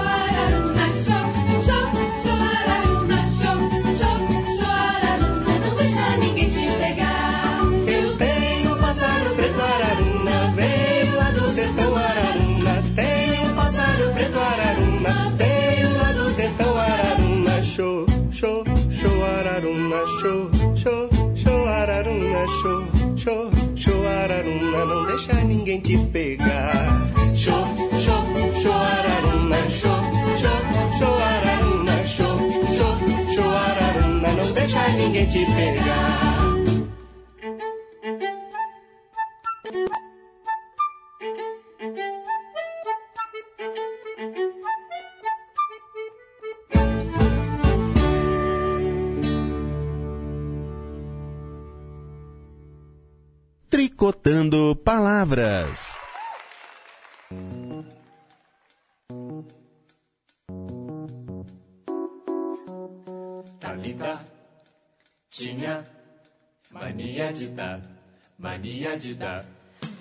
[25.96, 27.10] Te pegar.
[27.34, 27.64] Show,
[28.00, 28.22] show,
[28.62, 29.58] show Araruna.
[29.70, 30.00] Show,
[30.40, 30.60] show,
[30.98, 32.04] show Araruna.
[32.04, 32.38] Show,
[32.76, 32.94] show,
[33.34, 34.28] show Araruna.
[34.32, 36.33] Não deixa ninguém te pegar.
[54.94, 56.00] Palavras.
[63.58, 64.24] Talita
[65.28, 65.82] tinha
[66.70, 67.80] mania de dar,
[68.38, 69.44] mania de dar.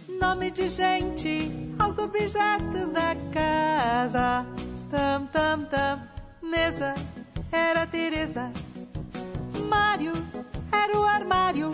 [0.07, 4.45] Nome de gente aos objetos da casa.
[4.91, 6.07] Tam, tam, tam.
[6.39, 6.93] Mesa
[7.51, 8.51] era Teresa.
[9.67, 10.13] Mário
[10.73, 11.71] era o armário.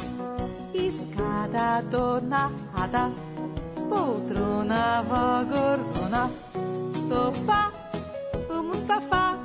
[0.74, 3.12] Escada donada.
[3.89, 6.30] Poltrona, vó gorgona.
[7.08, 7.72] Sofá,
[8.50, 9.38] o Mustafa.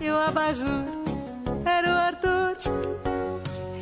[0.00, 0.84] E o abajur
[1.64, 2.56] era o Arthur.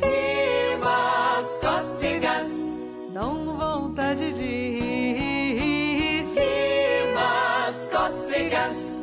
[0.01, 2.49] Rimas, cócegas.
[3.13, 6.25] Dão vontade de rir.
[6.35, 9.02] Rimas, cócegas.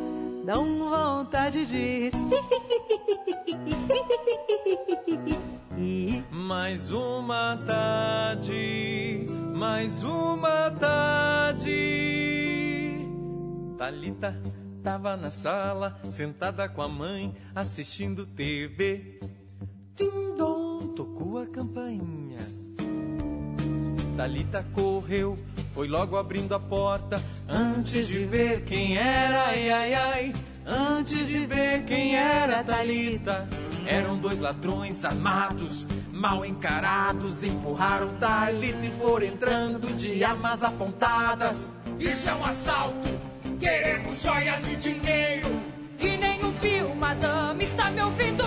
[0.51, 2.11] Dão vontade de.
[6.33, 11.71] Mais uma tarde, mais uma tarde.
[13.79, 14.43] Talita
[14.83, 19.21] tava na sala, sentada com a mãe, assistindo TV.
[19.95, 22.60] Tim-dom, tocou a campainha.
[24.21, 25.35] Talita correu,
[25.73, 27.19] foi logo abrindo a porta,
[27.49, 30.33] antes de ver quem era, ai ai ai.
[30.67, 33.49] Antes de ver quem era Talita,
[33.87, 41.73] eram dois ladrões armados, mal encarados, empurraram Talita e foram entrando de armas apontadas.
[41.99, 43.09] Isso é um assalto.
[43.59, 45.49] Queremos joias e dinheiro.
[45.97, 48.45] Que nem um fio, madame, está me ouvindo?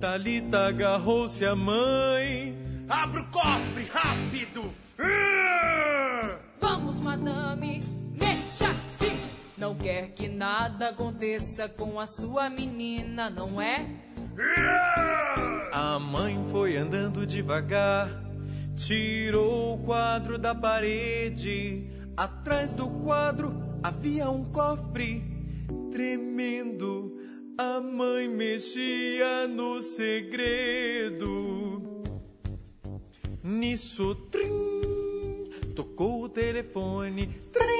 [0.00, 2.65] Talita agarrou-se à mãe.
[2.88, 4.72] Abra o cofre, rápido!
[6.60, 7.80] Vamos, madame,
[8.16, 9.18] mexa-se!
[9.58, 13.86] Não quer que nada aconteça com a sua menina, não é?
[15.72, 18.08] A mãe foi andando devagar,
[18.76, 21.90] tirou o quadro da parede.
[22.16, 25.24] Atrás do quadro havia um cofre
[25.90, 27.18] tremendo.
[27.58, 31.55] A mãe mexia no segredo.
[33.46, 34.50] Nisso, trim,
[35.76, 37.28] tocou o telefone.
[37.52, 37.76] Trim,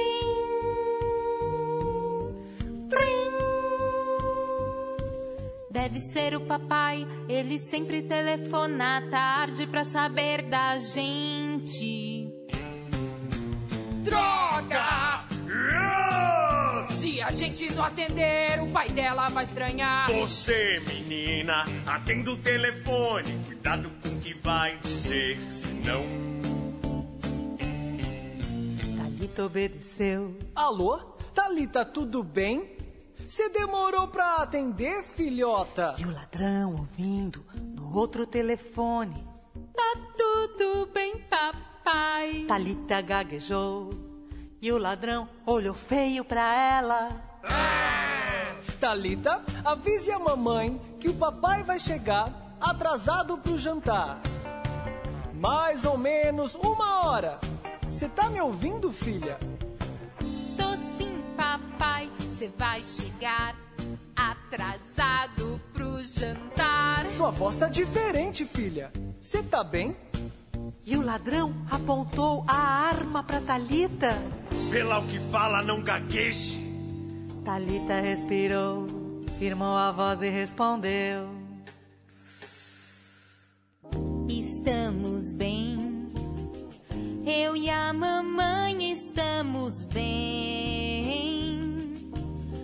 [5.69, 12.29] Deve ser o papai, ele sempre telefona à tarde pra saber da gente.
[14.03, 15.25] Droga!
[16.91, 20.09] Se a gente não atender, o pai dela vai estranhar.
[20.11, 23.37] Você, menina, atenda o telefone.
[23.45, 26.03] Cuidado com que vai dizer, senão.
[28.97, 30.37] Talita obedeceu.
[30.53, 30.97] Alô?
[31.33, 32.75] Talita, tudo bem?
[33.25, 35.95] Você demorou pra atender, filhota?
[35.97, 39.15] E o ladrão ouvindo no outro telefone.
[39.73, 42.43] Tá tudo bem, papai.
[42.49, 43.91] Talita gaguejou
[44.61, 47.07] e o ladrão olhou feio pra ela.
[48.77, 54.21] Talita, avise a mamãe que o papai vai chegar atrasado pro jantar.
[55.33, 57.39] Mais ou menos uma hora.
[57.89, 59.37] Você tá me ouvindo, filha?
[60.57, 62.09] Tô sim, papai.
[62.29, 63.55] Você vai chegar
[64.15, 67.07] atrasado pro jantar.
[67.09, 68.91] Sua voz tá diferente, filha.
[69.21, 69.95] Você tá bem?
[70.85, 74.17] E o ladrão apontou a arma pra Talita.
[74.71, 76.65] Pela o que fala, não gagueje.
[77.43, 78.85] Talita respirou,
[79.39, 81.36] firmou a voz e respondeu:
[84.67, 86.11] Estamos bem.
[87.25, 91.95] Eu e a mamãe estamos bem.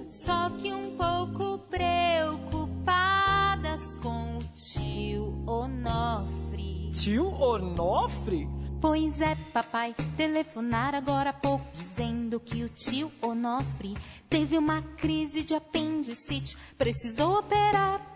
[0.10, 6.92] Só que um pouco preocupadas com o tio Onofre.
[6.92, 8.50] Tio Onofre?
[8.82, 13.96] Pois é, papai, telefonar agora há pouco dizendo que o tio Onofre
[14.30, 18.13] teve uma crise de apendicite, precisou operar.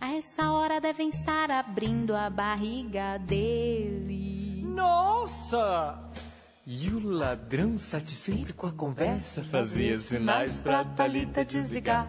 [0.00, 4.64] A essa hora devem estar abrindo a barriga dele.
[4.64, 5.98] Nossa!
[6.66, 12.08] E o ladrão, satisfeito com a conversa, fazia sinais pra Thalita desligar.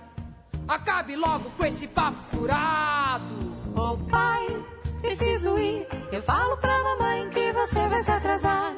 [0.67, 3.25] Acabe logo com esse papo furado.
[3.75, 4.47] Ô pai,
[5.01, 5.85] preciso ir.
[6.13, 8.73] Eu falo pra mamãe que você vai se atrasar.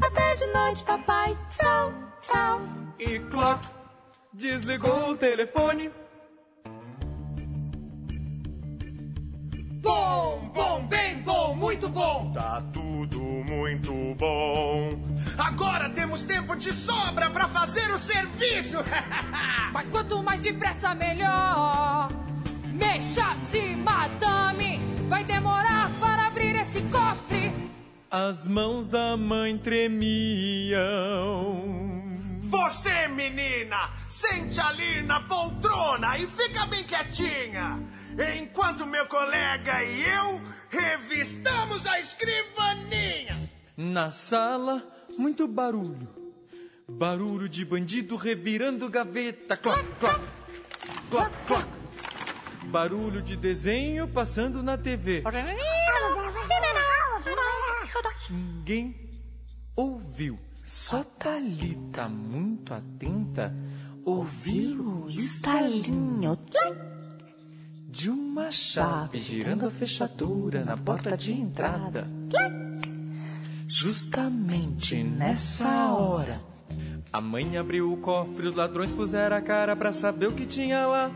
[0.00, 1.38] Até de noite, papai.
[1.50, 1.92] Tchau,
[2.22, 2.60] tchau.
[2.98, 3.64] E clock,
[4.32, 5.92] desligou o telefone.
[9.88, 12.30] Bom, bom, bem bom, muito bom.
[12.34, 15.00] Tá tudo muito bom.
[15.38, 18.76] Agora temos tempo de sobra pra fazer o serviço.
[19.72, 22.10] Mas quanto mais depressa, melhor.
[22.66, 24.78] Mexa-se, madame.
[25.08, 27.50] Vai demorar para abrir esse cofre.
[28.10, 30.76] As mãos da mãe tremiam.
[32.42, 37.80] Você, menina, sente ali na poltrona e fica bem quietinha.
[38.18, 43.48] Enquanto meu colega e eu revistamos a escrivaninha.
[43.76, 44.82] Na sala,
[45.16, 46.08] muito barulho.
[46.88, 49.56] Barulho de bandido revirando gaveta.
[49.56, 50.20] Cloc, cloc,
[51.10, 51.68] cloc, cloc.
[52.64, 55.22] Barulho de desenho passando na TV.
[58.28, 58.96] Ninguém
[59.76, 60.38] ouviu.
[60.64, 63.54] Só Thalita, muito atenta,
[64.04, 66.36] ouviu o estalinho
[67.88, 72.06] de uma chave girando a fechadura na porta de entrada.
[73.66, 76.38] Justamente nessa hora,
[77.10, 80.86] a mãe abriu o cofre, os ladrões puseram a cara pra saber o que tinha
[80.86, 81.10] lá.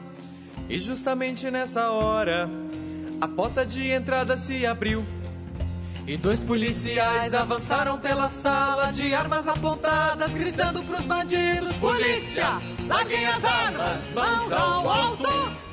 [0.67, 2.49] E justamente nessa hora,
[3.21, 5.05] a porta de entrada se abriu.
[6.07, 13.45] E dois policiais avançaram pela sala de armas apontadas, gritando pros bandidos: Polícia, larguem as
[13.45, 15.72] armas, mãos ao alto!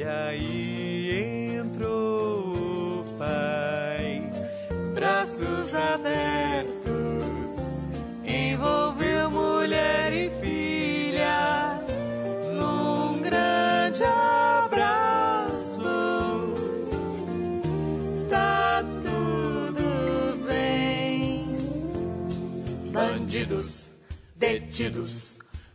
[0.00, 4.32] E aí entrou o pai,
[4.94, 6.72] braços abertos,
[8.24, 11.82] envolveu mulher e filha
[12.54, 15.82] num grande abraço.
[18.30, 21.56] Tá tudo bem.
[22.90, 23.92] Bandidos
[24.34, 25.29] detidos.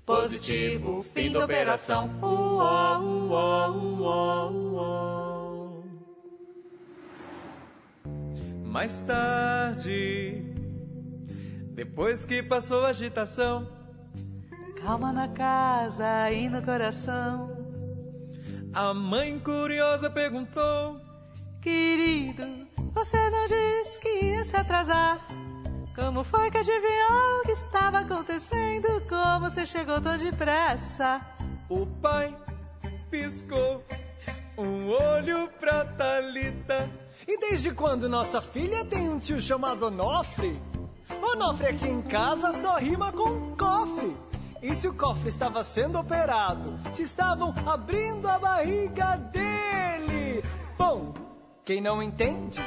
[0.05, 2.09] Positivo, fim da operação.
[2.21, 5.83] Uó, uó, uó, uó.
[8.63, 10.43] Mais tarde,
[11.73, 13.67] depois que passou a agitação,
[14.83, 17.49] Calma na casa e no coração.
[18.73, 21.01] a mãe curiosa perguntou:
[21.59, 22.43] Querido,
[22.93, 25.17] você não disse que ia se atrasar.
[25.95, 29.01] Como foi que adivinhou o que estava acontecendo?
[29.07, 31.21] Como você chegou tão depressa?
[31.69, 32.35] O pai
[33.09, 33.81] piscou
[34.57, 36.89] um olho pra Thalita.
[37.25, 40.59] E desde quando nossa filha tem um tio chamado Onofre?
[41.21, 44.17] Onofre aqui em casa só rima com cofre.
[44.61, 46.77] E se o cofre estava sendo operado?
[46.91, 50.43] Se estavam abrindo a barriga dele?
[50.77, 51.13] Bom,
[51.63, 52.61] quem não entende?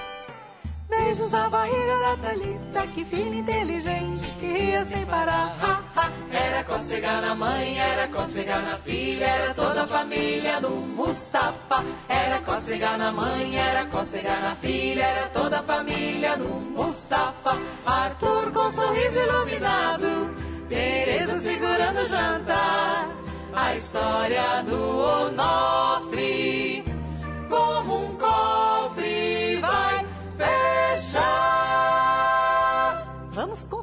[0.99, 5.57] Beijos na barriga da Thalita, que filha inteligente, que ria sem parar.
[5.63, 6.13] Ha, ha.
[6.33, 11.85] Era cocegar na mãe, era cocegar na filha, era toda a família do Mustafa.
[12.09, 17.57] Era cocegar na mãe, era cocegar na filha, era toda a família do Mustafa.
[17.87, 20.35] Arthur com um sorriso iluminado,
[20.69, 23.09] Teresa segurando o jantar.
[23.55, 25.98] A história do Onofre,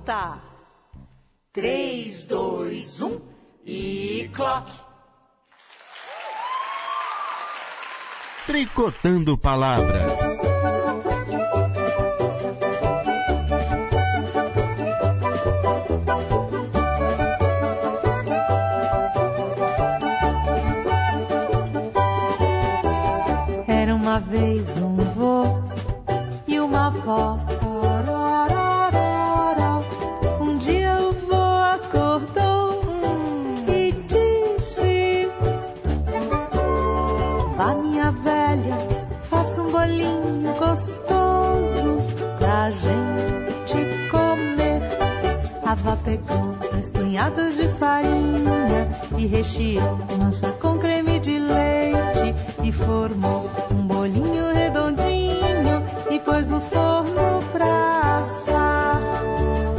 [0.05, 0.39] contar.
[1.51, 3.19] Três, dois, um
[3.65, 4.71] e clock.
[8.45, 10.21] Tricotando palavras.
[23.67, 25.43] Era uma vez um vô
[26.47, 27.44] e uma avó.
[46.05, 48.87] pegou três punhadas de farinha
[49.17, 56.61] e recheou massa com creme de leite e formou um bolinho redondinho e pôs no
[56.61, 59.01] forno pra assar.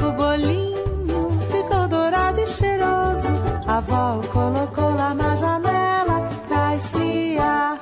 [0.07, 3.29] O bolinho ficou dourado e cheiroso.
[3.67, 7.79] A avó o colocou lá na janela pra esfriar.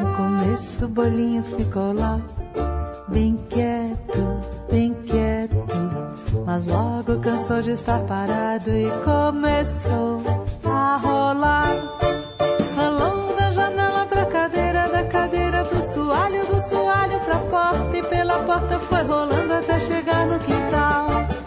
[0.00, 2.20] No começo o bolinho ficou lá
[3.08, 3.36] bem
[6.54, 10.22] Mas logo cansou de estar parado e começou
[10.64, 11.98] a rolar.
[12.76, 17.96] Falou da janela pra cadeira, da cadeira pro soalho, do soalho pra porta.
[17.96, 21.43] E pela porta foi rolando até chegar no quintal.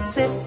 [0.00, 0.39] você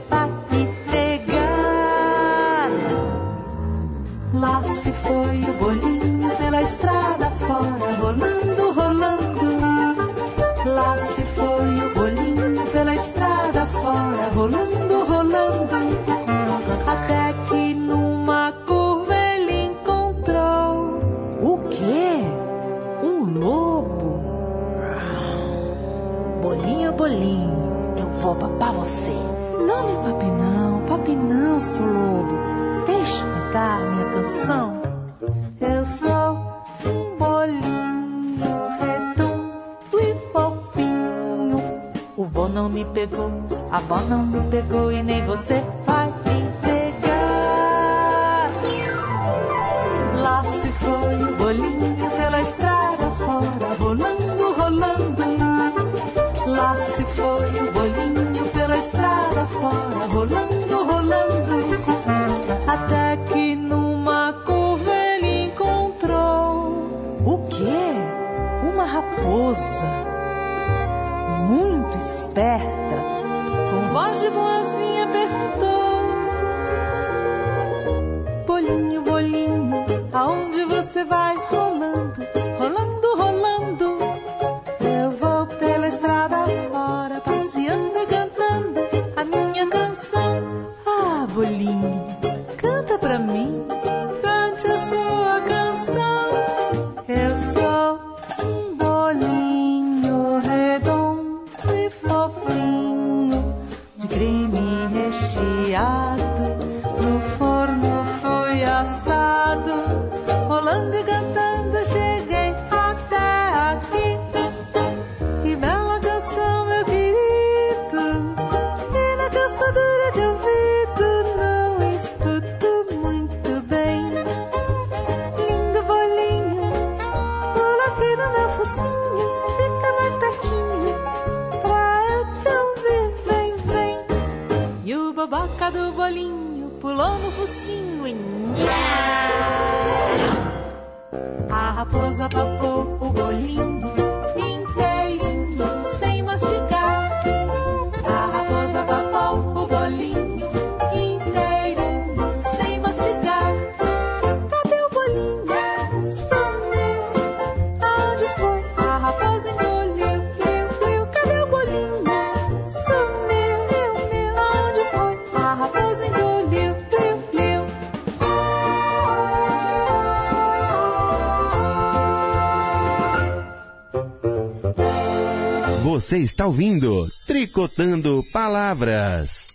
[176.44, 179.48] está ouvindo Tricotando Palavras.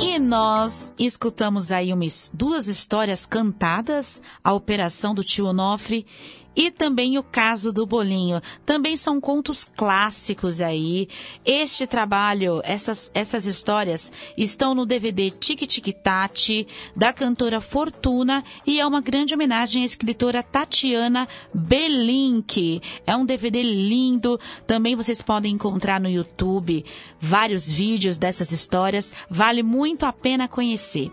[0.00, 6.06] E nós escutamos aí umas duas histórias cantadas, a operação do tio Onofre
[6.54, 8.40] e também o caso do bolinho.
[8.66, 11.08] Também são contos clássicos aí.
[11.44, 16.66] Este trabalho, essas, essas histórias estão no DVD Tic Tic Tati,
[16.96, 22.82] da cantora Fortuna, e é uma grande homenagem à escritora Tatiana Belink.
[23.06, 24.38] É um DVD lindo.
[24.66, 26.84] Também vocês podem encontrar no YouTube
[27.20, 29.12] vários vídeos dessas histórias.
[29.30, 31.10] Vale muito a pena conhecer.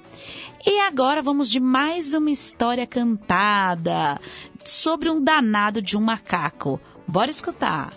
[0.67, 4.19] E agora vamos de mais uma história cantada
[4.63, 6.81] sobre um danado de um macaco.
[7.07, 7.93] Bora escutar.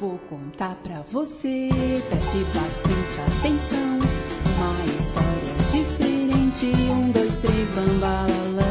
[0.00, 1.68] Vou contar pra você,
[2.08, 3.98] preste bastante atenção.
[4.56, 8.70] Uma história diferente, um, dois, três, bambalalã.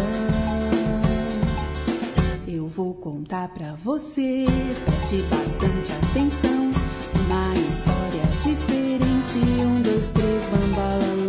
[2.48, 4.46] Eu vou contar pra você,
[4.86, 6.72] preste bastante atenção.
[7.28, 11.29] Uma história diferente, um, dois, três, bambalalã.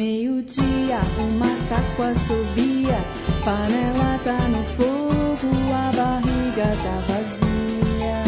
[0.00, 2.98] Meio-dia, o macaco assobia,
[3.44, 8.24] panela tá no fogo, a barriga tá vazia.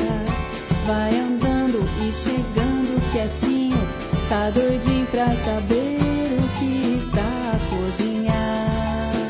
[0.86, 3.78] Vai andando e chegando quietinho,
[4.28, 5.96] tá doidinho pra saber
[6.36, 9.22] o que está a cozinhar.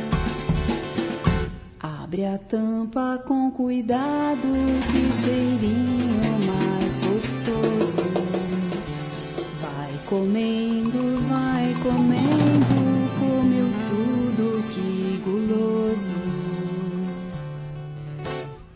[2.03, 4.49] Abre a tampa com cuidado,
[4.91, 8.03] que cheirinho mais gostoso.
[9.61, 11.23] Vai comendo,
[11.83, 16.23] comendo, comeu tudo, que guloso.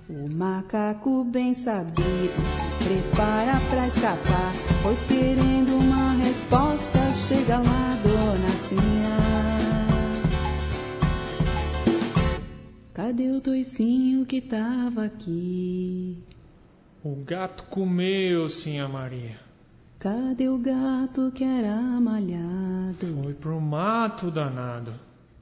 [0.09, 4.53] O macaco bem sabido se prepara pra escapar,
[4.83, 9.17] pois querendo uma resposta, chega lá, dona Sinha.
[12.93, 16.19] Cadê o toicinho que tava aqui?
[17.05, 19.46] O gato comeu, Sinha Maria.
[19.99, 23.23] Cadê o gato que era malhado?
[23.23, 24.93] Foi pro mato, danado.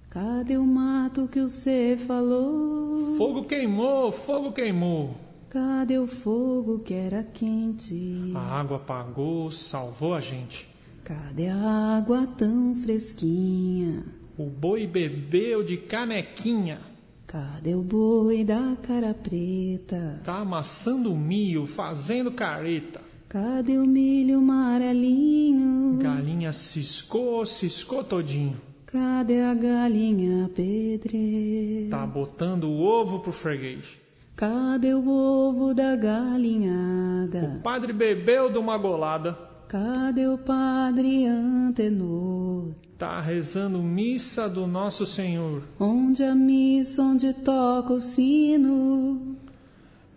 [0.09, 3.17] Cadê o mato que você falou?
[3.19, 5.17] Fogo queimou, fogo queimou.
[5.51, 8.33] Cadê o fogo que era quente?
[8.35, 10.69] A água apagou, salvou a gente.
[11.03, 14.05] Cadê a água tão fresquinha?
[14.39, 16.81] O boi bebeu de canequinha.
[17.27, 20.21] Cadê o boi da cara preta?
[20.25, 23.04] Tá amassando milho, fazendo careta.
[23.35, 25.99] Cadê o milho amarelinho?
[26.01, 28.61] Galinha ciscou, ciscou todinho.
[28.87, 31.91] Cadê a galinha pedreira?
[31.91, 33.99] Tá botando o ovo pro freguês.
[34.37, 37.57] Cadê o ovo da galinhada?
[37.59, 39.37] O padre bebeu de uma golada.
[39.67, 42.69] Cadê o padre antenor?
[42.97, 45.65] Tá rezando missa do Nosso Senhor.
[45.81, 49.37] Onde a missa, onde toca o sino?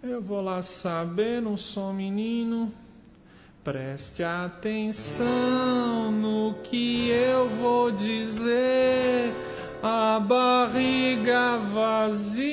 [0.04, 2.72] Eu vou lá saber, não sou menino.
[3.68, 5.28] Preste atenção
[6.10, 9.34] no que eu vou dizer.
[9.84, 12.48] A barriga vazia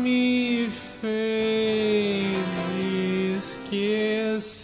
[0.00, 2.38] me fez
[3.36, 4.56] esquecer.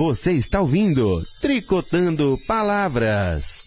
[0.00, 3.62] Você está ouvindo Tricotando Palavras.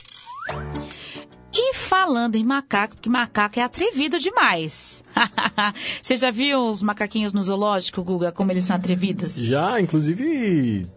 [1.54, 5.04] E falando em macaco, que macaco é atrevido demais.
[6.02, 9.36] Você já viu os macaquinhos no zoológico, Guga, como eles são atrevidos?
[9.36, 10.88] Já, inclusive,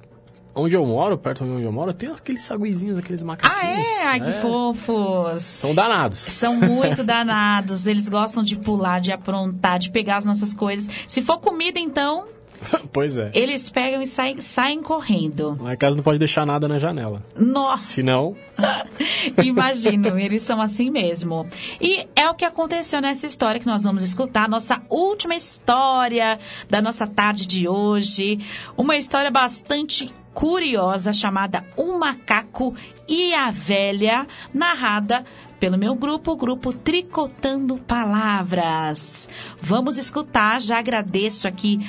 [0.55, 3.63] onde eu moro, perto de onde eu moro, tem aqueles saguizinhos, aqueles macaquinhos.
[3.63, 4.03] Ah, é?
[4.07, 4.41] Ai, que É.
[4.41, 5.43] fofos.
[5.43, 6.19] São danados.
[6.19, 7.87] São muito danados.
[7.87, 10.89] Eles gostam de pular, de aprontar, de pegar as nossas coisas.
[11.07, 12.25] Se for comida, então,
[12.93, 13.31] pois é.
[13.35, 15.59] eles pegam e saem, saem correndo.
[15.71, 17.23] Em casa não pode deixar nada na janela.
[17.37, 17.95] Nossa!
[17.95, 18.37] Senão,
[19.43, 21.47] Imagino, eles são assim mesmo.
[21.81, 26.39] E é o que aconteceu nessa história que nós vamos escutar, nossa última história
[26.69, 28.39] da nossa tarde de hoje.
[28.77, 32.75] Uma história bastante curiosa chamada Um Macaco
[33.09, 35.25] e a Velha, narrada
[35.59, 39.29] pelo meu grupo, o grupo Tricotando Palavras.
[39.61, 41.81] Vamos escutar, já agradeço aqui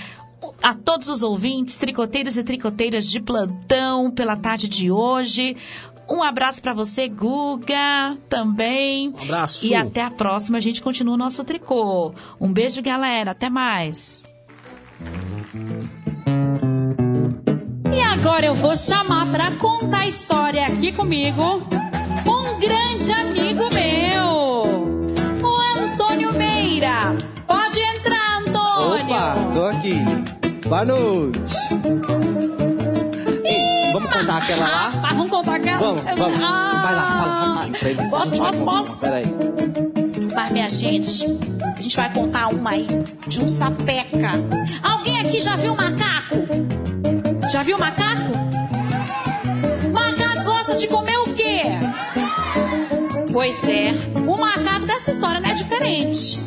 [0.61, 5.55] a todos os ouvintes, tricoteiros e tricoteiras de plantão pela tarde de hoje.
[6.09, 9.09] Um abraço para você, Guga, também.
[9.09, 9.65] Um abraço.
[9.65, 12.13] E até a próxima, a gente continua o nosso tricô.
[12.39, 13.31] Um beijo, galera.
[13.31, 14.23] Até mais.
[17.93, 21.67] E agora eu vou chamar para contar a história aqui comigo
[22.57, 24.25] um grande amigo meu,
[25.43, 27.15] o Antônio Meira.
[27.45, 29.05] Pode entrar, Antônio.
[29.05, 30.26] Opa, tô aqui.
[30.67, 31.55] Boa noite.
[33.45, 34.93] Ei, vamos contar aquela lá?
[35.01, 35.79] Ah, vamos contar aquela?
[35.79, 36.39] Vamos, vamos.
[36.43, 36.81] Ah.
[36.83, 38.09] Vai lá, fala rapidinho.
[38.09, 38.99] Posso, posso, posso?
[38.99, 39.25] Peraí.
[40.35, 41.25] Mas, minha gente,
[41.63, 42.85] a gente vai contar uma aí
[43.27, 44.31] de um sapeca.
[44.83, 46.35] Alguém aqui já viu macaco?
[47.49, 48.33] Já viu macaco?
[49.93, 51.61] Macaco gosta de comer o quê?
[53.31, 53.93] Pois é,
[54.27, 56.37] o macaco dessa história não é diferente.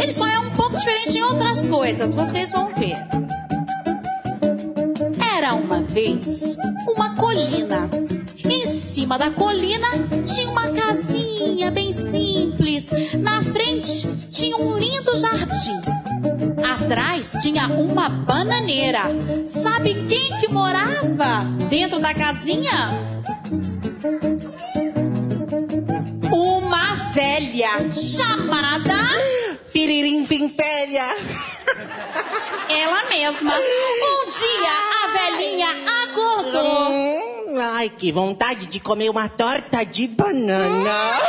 [0.00, 2.96] Ele só é um pouco diferente em outras coisas, vocês vão ver.
[5.44, 6.56] Era uma vez
[6.88, 7.90] uma colina.
[8.42, 9.88] Em cima da colina
[10.24, 12.90] tinha uma casinha bem simples.
[13.18, 15.82] Na frente tinha um lindo jardim.
[16.64, 19.02] Atrás tinha uma bananeira.
[19.44, 23.06] Sabe quem que morava dentro da casinha?
[26.32, 28.96] Uma velha chamada
[29.74, 31.53] Piririm Pimpélia.
[32.68, 33.52] Ela mesma.
[33.54, 35.68] Um dia a velhinha
[36.04, 36.90] acordou.
[36.90, 41.20] Hum, Ai, que vontade de comer uma torta de banana.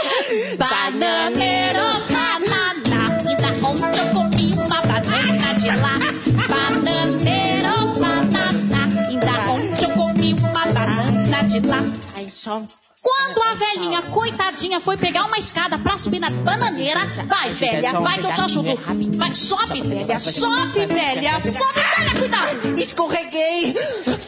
[0.57, 3.05] Bananeiro, banana.
[3.27, 4.34] Ainda ontem eu comi
[13.01, 18.17] Quando a velhinha, coitadinha, foi pegar uma escada pra subir na bananeira, vai, velha, vai
[18.17, 18.75] que eu te ajudo.
[19.15, 22.79] Vai, sobe, velha, sobe, velha, sobe, velha, cuidado.
[22.79, 23.75] Escorreguei,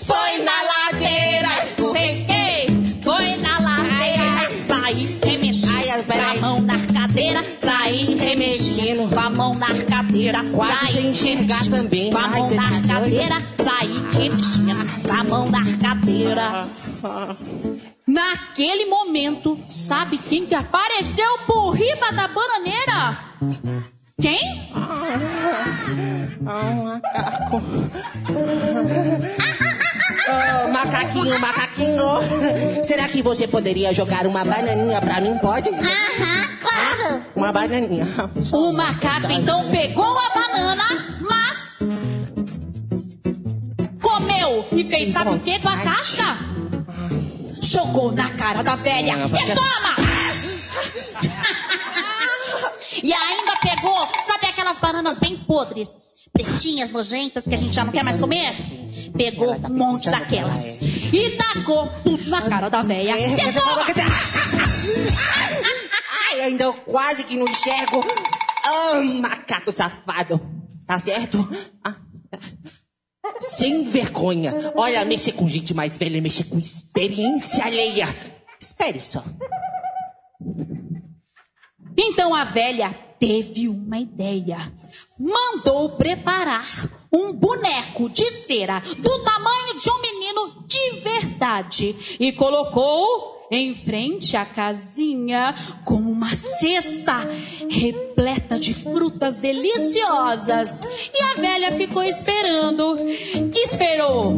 [0.06, 1.66] foi na ladeira.
[1.66, 2.68] Escorreguei,
[3.04, 9.56] foi na ladeira, saí remexendo, com a mão na cadeira, saí remexendo, com a mão
[9.56, 12.12] na cadeira, Quase saí sem enxergar também.
[12.12, 16.68] Com a Ai, mão na tá cadeira, saí remexendo, com a mão na cadeira.
[18.08, 23.18] Naquele momento, sabe quem que apareceu por riba da bananeira?
[24.20, 24.72] Quem?
[26.46, 27.62] Ah, um macaco.
[30.30, 32.84] Oh, macaquinho, macaquinho.
[32.84, 35.38] Será que você poderia jogar uma bananinha pra mim?
[35.40, 35.70] Pode?
[35.70, 37.24] Aham, claro.
[37.36, 38.08] Uma bananinha.
[38.54, 41.78] O macaco então pegou a banana, mas
[44.02, 46.57] comeu e fez sabe o que com a casca?
[47.62, 49.16] Jogou na cara da velha.
[49.24, 49.96] Ah, Você você- toma!
[53.04, 57.92] E ainda pegou, sabe aquelas bananas bem podres, pretinhas, nojentas, que a gente já não
[57.92, 58.56] quer mais comer?
[59.16, 63.12] Pegou um monte daquelas e tacou tudo na cara da velha.
[63.12, 63.86] É, Você mas- toma!
[66.32, 68.04] Ai, ainda eu quase que não enxergo.
[68.64, 70.42] Ah, macaco safado.
[70.86, 71.48] Tá certo?
[71.84, 71.98] Ah, tá.
[73.40, 74.54] Sem vergonha.
[74.76, 78.08] Olha, mexer com gente mais velha mexer com experiência alheia.
[78.60, 79.24] Espere só.
[81.98, 84.58] Então a velha teve uma ideia.
[85.20, 86.68] Mandou preparar
[87.12, 94.36] um boneco de cera do tamanho de um menino de verdade e colocou em frente
[94.36, 95.56] à casinha
[95.86, 97.26] com uma cesta
[97.70, 100.84] repleta de frutas deliciosas.
[101.14, 102.98] E a velha ficou esperando.
[103.56, 104.34] Esperou.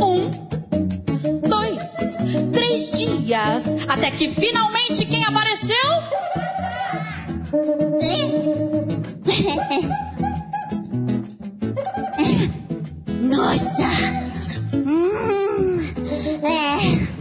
[0.00, 0.28] Um,
[1.48, 2.16] dois,
[2.52, 5.76] três dias, até que finalmente quem apareceu?
[13.22, 13.86] Nossa!
[14.74, 15.78] Hum,
[16.42, 17.11] é.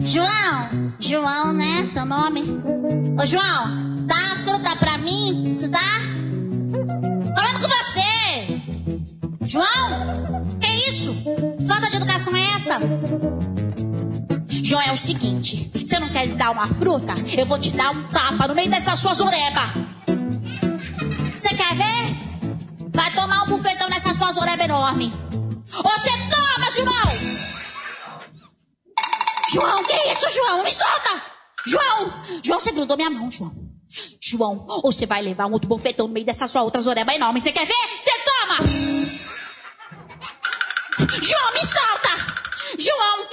[0.00, 1.86] João, João, né?
[1.86, 2.42] Seu nome?
[3.20, 5.78] Ô, João, dá a fruta pra mim, se dá?
[7.34, 8.60] Falando com você!
[9.42, 11.14] João, que isso?
[11.66, 12.78] Falta de educação é essa?
[14.62, 17.14] João, é o seguinte: você não quer dar uma fruta?
[17.36, 19.72] Eu vou te dar um tapa no meio dessa sua zoreba.
[21.36, 22.16] Você quer ver?
[22.92, 25.23] Vai tomar um bufetão nessa sua zoreba enorme.
[25.82, 27.04] Você toma, João!
[29.52, 30.62] João, que isso, João?
[30.62, 31.22] Me solta!
[31.66, 32.12] João!
[32.42, 33.52] João, você grudou minha mão, João.
[34.20, 37.40] João, ou você vai levar um outro bofetão no meio dessa sua outra zoreba enorme.
[37.40, 37.74] Você quer ver?
[37.98, 38.56] Você toma!
[41.20, 42.34] João, me solta!
[42.78, 43.26] João,